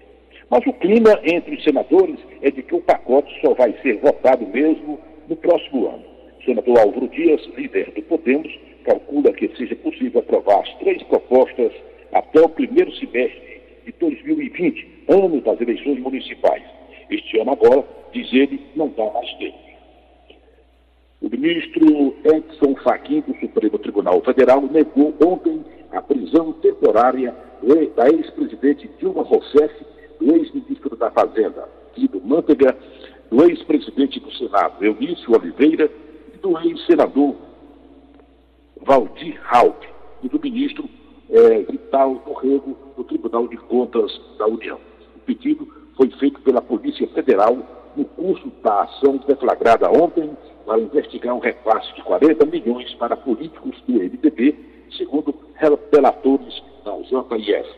Mas 0.50 0.66
o 0.66 0.72
clima 0.74 1.18
entre 1.24 1.54
os 1.54 1.64
senadores 1.64 2.18
é 2.42 2.50
de 2.50 2.62
que 2.62 2.74
o 2.74 2.80
pacote 2.82 3.32
só 3.40 3.54
vai 3.54 3.74
ser 3.82 3.98
votado 3.98 4.46
mesmo 4.46 4.98
no 5.28 5.36
próximo 5.36 5.86
ano. 5.86 6.04
O 6.38 6.44
senador 6.44 6.78
Álvaro 6.78 7.08
Dias, 7.08 7.40
líder 7.56 7.90
do 7.92 8.02
Podemos, 8.02 8.52
calcula 8.84 9.32
que 9.32 9.48
seja 9.56 9.74
possível 9.76 10.20
aprovar 10.20 10.60
as 10.60 10.74
três 10.78 11.02
propostas 11.04 11.72
até 12.12 12.40
o 12.40 12.48
primeiro 12.48 12.94
semestre 12.96 13.62
de 13.86 13.92
2020, 13.92 15.04
ano 15.08 15.40
das 15.40 15.60
eleições 15.60 15.98
municipais. 16.00 16.62
Este 17.10 17.38
ano 17.40 17.52
agora, 17.52 17.84
diz 18.12 18.32
ele, 18.32 18.60
não 18.76 18.88
dá 18.88 19.10
mais 19.10 19.32
tempo. 19.34 19.58
O 21.22 21.30
ministro 21.30 22.16
Edson 22.24 22.74
Fachin, 22.82 23.20
do 23.20 23.34
Supremo 23.38 23.78
Tribunal 23.78 24.20
Federal, 24.22 24.60
negou 24.62 25.14
ontem 25.24 25.64
a 25.92 26.00
prisão 26.00 26.52
temporária 26.54 27.34
da 27.94 28.08
ex-presidente 28.08 28.90
Dilma 28.98 29.22
Rousseff, 29.22 29.74
do 30.18 30.34
ex-ministro 30.34 30.96
da 30.96 31.10
Fazenda, 31.10 31.68
Guido 31.94 32.20
Mantega, 32.20 32.76
do 33.30 33.44
ex-presidente 33.44 34.18
do 34.20 34.32
Senado, 34.32 34.84
Eunício 34.84 35.32
Oliveira, 35.32 35.90
e 36.34 36.38
do 36.38 36.58
ex-senador 36.58 37.36
Valdir 38.80 39.40
Halp, 39.48 39.82
e 40.22 40.28
do 40.28 40.40
ministro 40.40 40.88
eh, 41.30 41.64
Vital 41.70 42.16
Torrego, 42.16 42.76
do 42.96 43.04
Tribunal 43.04 43.46
de 43.48 43.56
Contas 43.56 44.20
da 44.38 44.46
União. 44.46 44.78
O 45.16 45.20
pedido 45.20 45.66
foi 45.96 46.10
feito 46.10 46.40
pela 46.40 46.60
Polícia 46.60 47.06
Federal 47.08 47.56
no 47.96 48.04
curso 48.04 48.50
da 48.62 48.82
ação 48.82 49.18
deflagrada 49.26 49.90
ontem 49.90 50.36
para 50.64 50.80
investigar 50.80 51.34
um 51.34 51.40
repasse 51.40 51.94
de 51.94 52.02
40 52.02 52.46
milhões 52.46 52.92
para 52.94 53.16
políticos 53.16 53.80
do 53.86 53.94
MDB, 53.94 54.56
segundo 54.96 55.34
relatores 55.90 56.62
da 56.84 56.94
UJIF. 56.94 57.68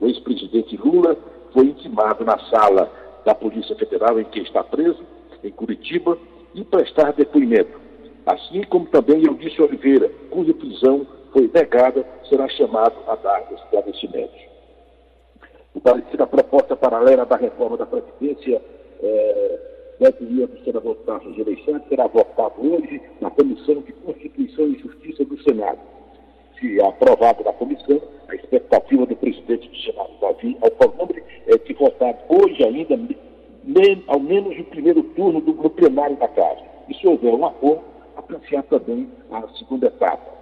O 0.00 0.06
ex-presidente 0.06 0.76
Lula 0.76 1.16
foi 1.52 1.66
intimado 1.66 2.24
na 2.24 2.38
sala 2.50 2.90
da 3.24 3.34
Polícia 3.34 3.74
Federal 3.76 4.20
em 4.20 4.24
que 4.24 4.40
está 4.40 4.62
preso, 4.62 5.02
em 5.42 5.50
Curitiba, 5.50 6.18
e 6.54 6.62
prestar 6.64 7.12
depoimento. 7.12 7.80
Assim 8.26 8.62
como 8.64 8.86
também 8.86 9.24
Eudício 9.24 9.64
Oliveira, 9.64 10.10
cuja 10.30 10.54
prisão 10.54 11.06
foi 11.32 11.50
negada, 11.52 12.06
será 12.28 12.48
chamado 12.48 12.94
a 13.08 13.16
dar 13.16 13.52
esclarecimentos. 13.52 14.40
O 15.74 15.80
parecer 15.80 16.16
da 16.16 16.26
proposta 16.26 16.76
paralela 16.76 17.26
da 17.26 17.36
reforma 17.36 17.76
da 17.76 17.86
Previdência 17.86 18.62
é, 19.02 19.60
da 20.00 20.06
autoria 20.08 20.46
do 20.46 20.64
senador 20.64 20.96
Tasso 21.06 21.32
Gereissante 21.34 21.88
será 21.88 22.06
votado 22.06 22.54
hoje 22.60 23.00
na 23.20 23.30
Comissão 23.30 23.82
de 23.82 23.92
Constituição 23.92 24.66
e 24.68 24.78
Justiça 24.78 25.24
do 25.24 25.42
Senado. 25.42 25.78
Se 26.58 26.80
aprovado 26.80 27.44
na 27.44 27.52
comissão, 27.52 28.00
a 28.28 28.34
expectativa 28.34 29.06
do 29.06 29.16
presidente 29.16 29.68
do 29.68 29.76
Senado, 29.76 30.10
Davi 30.20 30.56
Alcolumbre, 30.62 31.22
é 31.46 31.58
de 31.58 31.74
votar 31.74 32.16
hoje 32.28 32.64
ainda, 32.64 32.98
ao 34.06 34.20
menos 34.20 34.56
no 34.56 34.64
primeiro 34.64 35.02
turno 35.02 35.40
do, 35.40 35.52
no 35.52 35.70
plenário 35.70 36.16
da 36.16 36.28
Casa. 36.28 36.62
E 36.88 36.94
se 36.94 37.06
houver 37.06 37.34
um 37.34 37.44
acordo, 37.44 37.82
apreciar 38.16 38.62
também 38.64 39.08
a 39.30 39.46
segunda 39.58 39.86
etapa. 39.86 40.32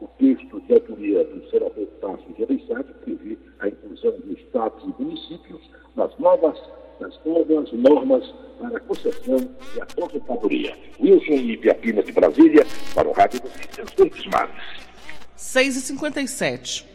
O 0.00 0.08
texto 0.18 0.60
de 0.60 0.74
autoria 0.74 1.24
do 1.24 1.48
senador 1.50 1.86
Tasso 2.00 2.24
Gereissati 2.36 2.92
prevê 3.04 3.38
a 3.60 3.68
inclusão 3.68 4.12
de 4.26 4.34
estados 4.34 4.82
e 4.84 5.02
municípios 5.02 5.60
nas 5.96 6.16
novas, 6.18 6.60
nas 7.00 7.18
novas 7.24 7.72
normas 7.72 8.34
para 8.60 8.76
a 8.76 8.80
concessão 8.80 9.36
e 9.76 9.80
aposentadoria. 9.80 10.76
Wilson 11.00 11.32
e 11.32 11.56
Piapina 11.56 12.02
de 12.02 12.12
Brasília, 12.12 12.64
para 12.94 13.08
o 13.08 13.12
Rádio 13.12 13.40
Notícias 13.42 13.90
Verdes 13.96 14.26
Mares. 14.26 14.93
6 15.36 15.76
e 15.76 15.80
57 15.80 16.86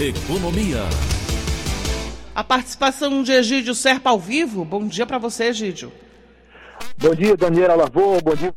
Economia. 0.00 0.80
A 2.34 2.42
participação 2.42 3.22
de 3.22 3.32
Egídio 3.32 3.74
Serpa 3.74 4.10
ao 4.10 4.18
vivo. 4.18 4.64
Bom 4.64 4.88
dia 4.88 5.06
para 5.06 5.18
você, 5.18 5.44
Egídio. 5.44 5.92
Bom 6.98 7.14
dia, 7.14 7.36
Daniela 7.36 7.74
Lavô. 7.76 8.20
Bom 8.22 8.34
dia. 8.34 8.52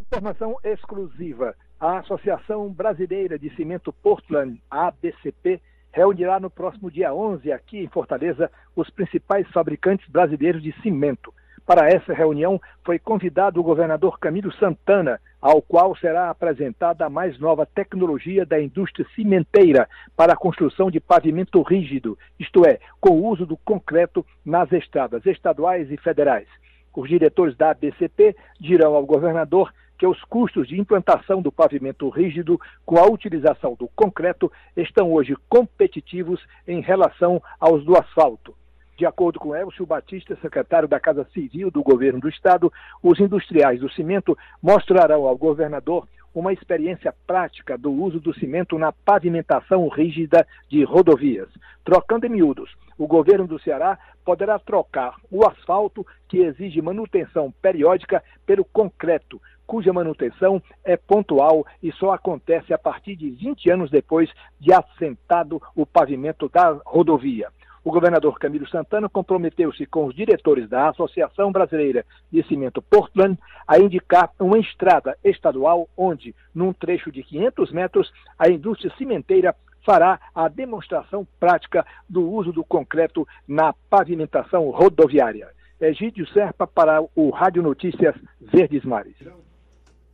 Informação 0.00 0.56
exclusiva. 0.62 1.56
A 1.80 1.98
Associação 2.00 2.68
Brasileira 2.68 3.38
de 3.38 3.48
Cimento 3.56 3.92
Portland, 3.92 4.62
ABCP, 4.70 5.60
reunirá 5.90 6.38
no 6.38 6.50
próximo 6.50 6.90
dia 6.90 7.12
11, 7.12 7.50
aqui 7.50 7.78
em 7.78 7.88
Fortaleza, 7.88 8.50
os 8.76 8.88
principais 8.90 9.48
fabricantes 9.48 10.08
brasileiros 10.08 10.62
de 10.62 10.72
cimento. 10.82 11.32
Para 11.70 11.88
essa 11.88 12.12
reunião, 12.12 12.60
foi 12.84 12.98
convidado 12.98 13.60
o 13.60 13.62
governador 13.62 14.18
Camilo 14.18 14.52
Santana, 14.54 15.20
ao 15.40 15.62
qual 15.62 15.96
será 15.96 16.28
apresentada 16.28 17.06
a 17.06 17.08
mais 17.08 17.38
nova 17.38 17.64
tecnologia 17.64 18.44
da 18.44 18.60
indústria 18.60 19.06
cimenteira 19.14 19.88
para 20.16 20.32
a 20.32 20.36
construção 20.36 20.90
de 20.90 20.98
pavimento 20.98 21.62
rígido, 21.62 22.18
isto 22.40 22.66
é, 22.66 22.80
com 23.00 23.10
o 23.10 23.24
uso 23.24 23.46
do 23.46 23.56
concreto 23.56 24.26
nas 24.44 24.72
estradas 24.72 25.24
estaduais 25.24 25.88
e 25.92 25.96
federais. 25.96 26.48
Os 26.92 27.08
diretores 27.08 27.56
da 27.56 27.70
ABCP 27.70 28.34
dirão 28.58 28.96
ao 28.96 29.06
governador 29.06 29.72
que 29.96 30.08
os 30.08 30.20
custos 30.24 30.66
de 30.66 30.76
implantação 30.76 31.40
do 31.40 31.52
pavimento 31.52 32.08
rígido 32.08 32.60
com 32.84 32.98
a 32.98 33.06
utilização 33.06 33.76
do 33.78 33.86
concreto 33.94 34.50
estão 34.76 35.12
hoje 35.12 35.36
competitivos 35.48 36.44
em 36.66 36.80
relação 36.80 37.40
aos 37.60 37.84
do 37.84 37.96
asfalto. 37.96 38.58
De 39.00 39.06
acordo 39.06 39.40
com 39.40 39.56
Elcio 39.56 39.86
Batista, 39.86 40.36
secretário 40.42 40.86
da 40.86 41.00
Casa 41.00 41.26
Civil 41.32 41.70
do 41.70 41.82
Governo 41.82 42.20
do 42.20 42.28
Estado, 42.28 42.70
os 43.02 43.18
industriais 43.18 43.80
do 43.80 43.90
cimento 43.90 44.36
mostrarão 44.62 45.26
ao 45.26 45.38
governador 45.38 46.06
uma 46.34 46.52
experiência 46.52 47.14
prática 47.26 47.78
do 47.78 47.90
uso 47.90 48.20
do 48.20 48.34
cimento 48.34 48.78
na 48.78 48.92
pavimentação 48.92 49.88
rígida 49.88 50.46
de 50.68 50.84
rodovias. 50.84 51.48
Trocando 51.82 52.26
em 52.26 52.28
miúdos, 52.28 52.70
o 52.98 53.06
governo 53.06 53.46
do 53.46 53.58
Ceará 53.58 53.98
poderá 54.22 54.58
trocar 54.58 55.16
o 55.30 55.46
asfalto, 55.48 56.06
que 56.28 56.40
exige 56.40 56.82
manutenção 56.82 57.50
periódica, 57.62 58.22
pelo 58.44 58.66
concreto, 58.66 59.40
cuja 59.66 59.94
manutenção 59.94 60.62
é 60.84 60.98
pontual 60.98 61.64
e 61.82 61.90
só 61.92 62.12
acontece 62.12 62.74
a 62.74 62.78
partir 62.78 63.16
de 63.16 63.30
20 63.30 63.70
anos 63.70 63.90
depois 63.90 64.30
de 64.60 64.74
assentado 64.74 65.58
o 65.74 65.86
pavimento 65.86 66.50
da 66.50 66.78
rodovia. 66.84 67.48
O 67.82 67.90
governador 67.90 68.38
Camilo 68.38 68.68
Santana 68.68 69.08
comprometeu-se 69.08 69.86
com 69.86 70.06
os 70.06 70.14
diretores 70.14 70.68
da 70.68 70.90
Associação 70.90 71.50
Brasileira 71.50 72.04
de 72.30 72.42
Cimento 72.46 72.82
Portland 72.82 73.38
a 73.66 73.78
indicar 73.78 74.30
uma 74.38 74.58
estrada 74.58 75.16
estadual 75.24 75.88
onde, 75.96 76.34
num 76.54 76.72
trecho 76.72 77.10
de 77.10 77.22
500 77.22 77.72
metros, 77.72 78.12
a 78.38 78.50
indústria 78.50 78.92
cimenteira 78.98 79.54
fará 79.84 80.20
a 80.34 80.46
demonstração 80.48 81.26
prática 81.38 81.86
do 82.08 82.30
uso 82.30 82.52
do 82.52 82.62
concreto 82.62 83.26
na 83.48 83.72
pavimentação 83.88 84.68
rodoviária. 84.70 85.48
Egídio 85.80 86.28
Serpa 86.28 86.66
para 86.66 87.02
o 87.16 87.30
Rádio 87.30 87.62
Notícias 87.62 88.14
Verdes 88.38 88.84
Mares. 88.84 89.16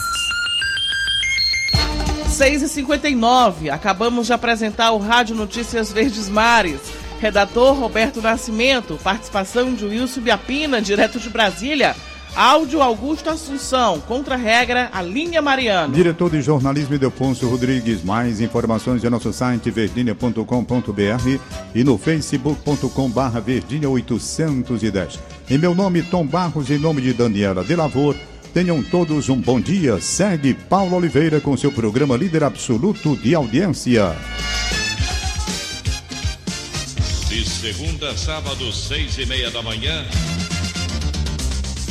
6h59, 2.29 3.69
acabamos 3.73 4.29
de 4.29 4.33
apresentar 4.33 4.93
o 4.93 4.99
Rádio 4.99 5.35
Notícias 5.35 5.93
Verdes 5.93 6.29
Mares. 6.29 6.81
Redator 7.19 7.75
Roberto 7.75 8.23
Nascimento, 8.23 9.01
participação 9.03 9.75
de 9.75 9.85
Wilson 9.85 10.21
Biapina, 10.21 10.81
direto 10.81 11.19
de 11.19 11.31
Brasília. 11.31 11.97
Áudio 12.37 12.83
Augusto 12.83 13.31
Assunção, 13.31 13.99
contra-regra, 14.01 14.91
a 14.93 15.01
linha 15.01 15.41
Mariano. 15.41 15.95
Diretor 15.95 16.31
de 16.31 16.43
jornalismo 16.43 16.95
Edelfonso 16.95 17.49
Rodrigues. 17.49 18.05
Mais 18.05 18.43
informações 18.43 19.03
em 19.03 19.09
nosso 19.09 19.33
site 19.33 19.71
verdinha.com.br 19.71 21.41
e 21.75 21.83
no 21.83 21.97
facebook.com 21.97 23.11
verdinha 23.43 23.89
810. 23.89 25.19
Em 25.49 25.57
meu 25.57 25.75
nome, 25.75 26.03
Tom 26.03 26.27
Barros, 26.27 26.71
em 26.71 26.79
nome 26.79 27.01
de 27.01 27.15
Daniela 27.15 27.65
Delavor, 27.65 28.15
Tenham 28.57 28.83
todos 28.83 29.29
um 29.29 29.39
bom 29.39 29.61
dia. 29.61 30.01
Segue 30.01 30.55
Paulo 30.55 30.97
Oliveira 30.97 31.43
com 31.43 31.55
seu 31.59 31.71
programa 31.71 32.17
Líder 32.17 32.43
Absoluto 32.43 33.15
de 33.15 33.35
Audiência. 33.35 34.17
De 37.29 37.45
segunda 37.45 38.09
a 38.09 38.17
sábado, 38.17 38.73
seis 38.73 39.19
e 39.19 39.27
meia 39.27 39.51
da 39.51 39.61
manhã. 39.61 40.07